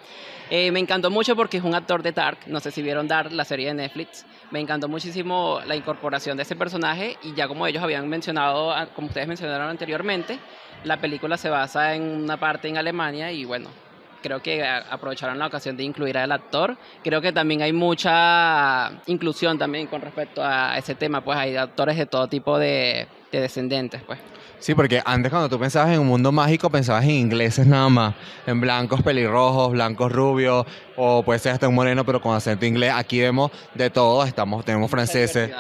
Eh, 0.49 0.69
me 0.71 0.79
encantó 0.79 1.09
mucho 1.09 1.35
porque 1.35 1.57
es 1.57 1.63
un 1.63 1.73
actor 1.73 2.03
de 2.03 2.11
Dark, 2.11 2.39
no 2.47 2.59
sé 2.59 2.71
si 2.71 2.81
vieron 2.81 3.07
Dark, 3.07 3.31
la 3.31 3.45
serie 3.45 3.67
de 3.67 3.73
Netflix. 3.73 4.25
Me 4.51 4.59
encantó 4.59 4.89
muchísimo 4.89 5.61
la 5.65 5.75
incorporación 5.75 6.35
de 6.35 6.43
ese 6.43 6.55
personaje 6.55 7.17
y 7.23 7.33
ya 7.33 7.47
como 7.47 7.65
ellos 7.65 7.81
habían 7.81 8.07
mencionado, 8.09 8.75
como 8.95 9.07
ustedes 9.07 9.27
mencionaron 9.27 9.69
anteriormente, 9.69 10.39
la 10.83 10.97
película 10.97 11.37
se 11.37 11.49
basa 11.49 11.95
en 11.95 12.03
una 12.03 12.37
parte 12.37 12.67
en 12.67 12.77
Alemania 12.77 13.31
y 13.31 13.45
bueno, 13.45 13.69
creo 14.21 14.41
que 14.41 14.65
aprovecharon 14.65 15.39
la 15.39 15.47
ocasión 15.47 15.77
de 15.77 15.83
incluir 15.83 16.17
al 16.17 16.31
actor. 16.31 16.77
Creo 17.03 17.21
que 17.21 17.31
también 17.31 17.61
hay 17.61 17.73
mucha 17.73 18.91
inclusión 19.07 19.57
también 19.57 19.87
con 19.87 20.01
respecto 20.01 20.43
a 20.43 20.77
ese 20.77 20.95
tema, 20.95 21.21
pues 21.23 21.37
hay 21.37 21.55
actores 21.55 21.97
de 21.97 22.05
todo 22.05 22.27
tipo 22.27 22.57
de, 22.57 23.07
descendentes, 23.31 24.01
pues. 24.03 24.19
Sí, 24.59 24.75
porque 24.75 25.01
antes 25.05 25.31
cuando 25.31 25.47
tú 25.47 25.57
pensabas 25.57 25.93
en 25.93 26.01
un 26.01 26.07
mundo 26.07 26.33
mágico 26.33 26.69
pensabas 26.69 27.05
en 27.05 27.11
ingleses 27.11 27.65
nada 27.65 27.87
más, 27.87 28.15
en 28.45 28.59
blancos 28.59 29.01
pelirrojos, 29.01 29.71
blancos 29.71 30.11
rubios, 30.11 30.65
o 30.97 31.23
puede 31.23 31.39
ser 31.39 31.53
hasta 31.53 31.69
un 31.69 31.75
moreno 31.75 32.05
pero 32.05 32.19
con 32.21 32.35
acento 32.35 32.65
inglés. 32.65 32.91
Aquí 32.93 33.21
vemos 33.21 33.51
de 33.73 33.89
todo, 33.89 34.25
estamos, 34.25 34.65
tenemos 34.65 34.91
franceses, 34.91 35.51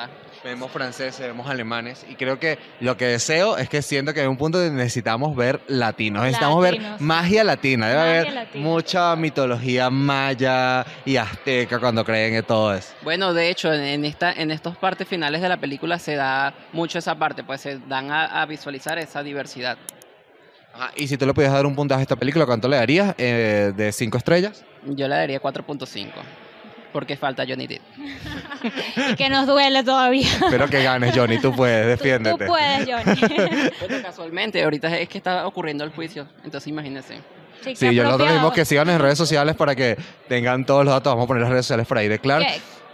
Vemos 0.43 0.71
franceses, 0.71 1.19
vemos 1.19 1.49
alemanes 1.49 2.05
y 2.09 2.15
creo 2.15 2.39
que 2.39 2.57
lo 2.79 2.95
que 2.95 3.05
deseo 3.05 3.57
es 3.57 3.67
que 3.67 3.81
siento 3.81 4.13
que 4.13 4.21
hay 4.21 4.27
un 4.27 4.37
punto 4.37 4.57
donde 4.57 4.73
necesitamos 4.73 5.35
ver 5.35 5.59
latinos, 5.67 6.23
necesitamos 6.23 6.63
ver 6.63 6.79
magia 6.99 7.43
latina, 7.43 7.89
debe 7.89 7.99
haber 7.99 8.47
mucha 8.55 9.15
mitología 9.17 9.89
maya 9.89 10.85
y 11.03 11.17
azteca 11.17 11.79
cuando 11.79 12.05
creen 12.05 12.35
en 12.35 12.43
todo 12.43 12.73
eso. 12.73 12.93
Bueno, 13.01 13.33
de 13.33 13.49
hecho, 13.49 13.73
en, 13.73 14.05
esta, 14.05 14.31
en 14.31 14.51
estas 14.51 14.77
partes 14.77 15.07
finales 15.07 15.41
de 15.41 15.49
la 15.49 15.57
película 15.57 15.99
se 15.99 16.15
da 16.15 16.53
mucho 16.71 16.99
esa 16.99 17.15
parte, 17.15 17.43
pues 17.43 17.59
se 17.59 17.79
dan 17.79 18.09
a, 18.09 18.45
visualizar 18.45 18.97
esa 18.97 19.21
diversidad. 19.21 19.77
y 20.95 21.07
si 21.07 21.17
tú 21.17 21.25
le 21.25 21.33
pudieras 21.33 21.55
dar 21.55 21.65
un 21.65 21.75
puntaje 21.75 21.99
a 21.99 22.03
esta 22.03 22.15
película, 22.15 22.45
¿cuánto 22.45 22.69
le 22.69 22.77
darías? 22.77 23.13
Eh, 23.17 23.73
¿De 23.75 23.91
cinco 23.91 24.17
estrellas? 24.17 24.63
Yo 24.85 25.07
le 25.09 25.15
daría 25.15 25.41
4.5 25.41 26.11
porque 26.91 27.17
falta 27.17 27.45
Johnny 27.47 27.67
Depp. 27.67 27.81
y 29.11 29.15
que 29.17 29.29
nos 29.29 29.47
duele 29.47 29.83
todavía. 29.83 30.27
Espero 30.27 30.67
que 30.67 30.83
ganes, 30.83 31.15
Johnny, 31.15 31.39
tú 31.39 31.55
puedes, 31.55 31.87
defiéndete. 31.99 32.45
Tú, 32.45 32.51
puedes, 32.51 32.87
Johnny. 32.87 33.19
Bueno, 33.79 34.03
casualmente, 34.03 34.63
ahorita 34.63 34.97
es 34.97 35.09
que 35.09 35.17
está 35.17 35.47
ocurriendo 35.47 35.83
el 35.83 35.91
juicio, 35.91 36.27
entonces 36.43 36.67
imagínense. 36.67 37.19
Sí, 37.75 37.93
yo 37.93 38.03
nosotros 38.03 38.31
mismos 38.31 38.53
que 38.53 38.63
sigan 38.63 38.89
en 38.89 38.99
redes 38.99 39.17
sociales 39.17 39.55
para 39.55 39.75
que 39.75 39.97
tengan 40.27 40.65
todos 40.65 40.85
los 40.85 40.93
datos. 40.93 41.11
Vamos 41.11 41.25
a 41.25 41.27
poner 41.27 41.41
las 41.41 41.51
redes 41.51 41.65
sociales 41.65 41.85
por 41.87 41.97
ahí 41.97 42.07
de 42.07 42.19
Clark. 42.19 42.45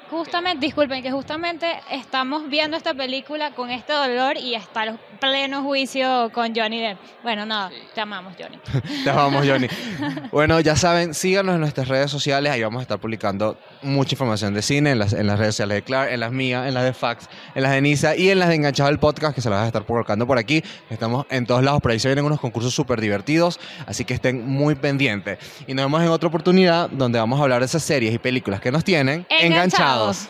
Justamente, 0.10 0.64
disculpen, 0.66 1.02
que 1.02 1.12
justamente 1.12 1.66
estamos 1.90 2.48
viendo 2.48 2.78
esta 2.78 2.94
película 2.94 3.52
con 3.52 3.72
este 3.72 3.92
dolor 3.92 4.38
y 4.38 4.54
está 4.54 4.84
el 4.84 5.00
pleno 5.20 5.64
juicio 5.64 6.30
con 6.32 6.56
Johnny 6.56 6.80
Depp. 6.80 7.00
Bueno, 7.24 7.46
nada, 7.46 7.72
te 7.94 8.02
amamos, 8.02 8.36
Johnny. 8.40 8.60
te 9.04 9.10
amamos, 9.10 9.48
Johnny. 9.48 9.68
bueno, 10.32 10.60
ya 10.60 10.76
saben, 10.76 11.16
síganos 11.16 11.56
en 11.56 11.62
nuestras 11.62 11.88
redes 11.88 12.12
sociales, 12.12 12.52
ahí 12.52 12.62
vamos 12.62 12.80
a 12.80 12.82
estar 12.84 13.00
publicando 13.00 13.58
mucha 13.82 14.14
información 14.14 14.54
de 14.54 14.62
cine 14.62 14.92
en 14.92 15.00
las, 15.00 15.14
en 15.14 15.26
las 15.26 15.40
redes 15.40 15.56
sociales 15.56 15.78
de 15.78 15.82
Clark, 15.82 16.12
en 16.12 16.20
las 16.20 16.32
mías, 16.32 16.68
en 16.68 16.76
las 16.76 16.84
de 16.84 16.94
Fax, 16.94 17.28
en 17.56 17.64
las 17.64 17.72
de 17.72 17.82
Nisa 17.82 18.16
y 18.16 18.30
en 18.30 18.38
las 18.38 18.50
de 18.50 18.56
Enganchado 18.56 18.90
el 18.90 19.00
Podcast, 19.00 19.34
que 19.34 19.42
se 19.42 19.50
las 19.50 19.58
vas 19.58 19.64
a 19.66 19.68
estar 19.68 19.86
colocando 19.86 20.28
por 20.28 20.38
aquí. 20.38 20.64
Estamos 20.92 21.26
en 21.32 21.48
todos 21.48 21.64
lados, 21.64 21.82
por 21.82 21.92
ahí 21.92 22.00
se 22.00 22.10
vienen 22.10 22.26
unos 22.26 22.40
concursos 22.40 22.74
súper 22.74 23.02
divertidos, 23.02 23.60
así 23.88 24.06
que 24.06 24.14
estén 24.14 24.48
muy 24.48 24.76
pendientes. 24.76 25.40
Y 25.66 25.74
nos 25.74 25.86
vemos 25.86 26.04
en 26.04 26.10
otra 26.10 26.30
oportunidad 26.30 26.90
donde 26.92 27.18
vamos 27.18 27.40
a 27.40 27.44
hablar 27.44 27.62
de 27.62 27.66
esas 27.66 27.82
series 27.82 28.14
y 28.14 28.20
películas 28.20 28.62
que 28.62 28.72
nos 28.72 28.84
tienen 28.84 29.26
enganchados. 29.30 29.95
house. 29.96 30.28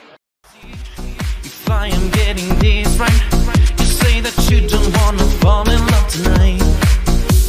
If 1.44 1.70
I 1.70 1.88
am 1.88 2.06
getting 2.12 2.50
this 2.60 2.90
right, 3.00 3.22
you 3.80 3.86
say 4.02 4.22
that 4.22 4.38
you 4.50 4.60
don't 4.74 4.92
wanna 5.00 5.26
fall 5.42 5.68
in 5.76 5.82
love 5.94 6.08
tonight. 6.18 6.62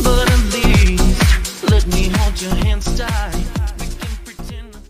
But 0.05 0.24
at 0.35 0.42
least, 0.57 1.70
let 1.72 1.85
me 1.94 2.02
hold 2.16 2.40
your 2.40 2.55
hands 2.64 2.87
tight. 2.98 3.36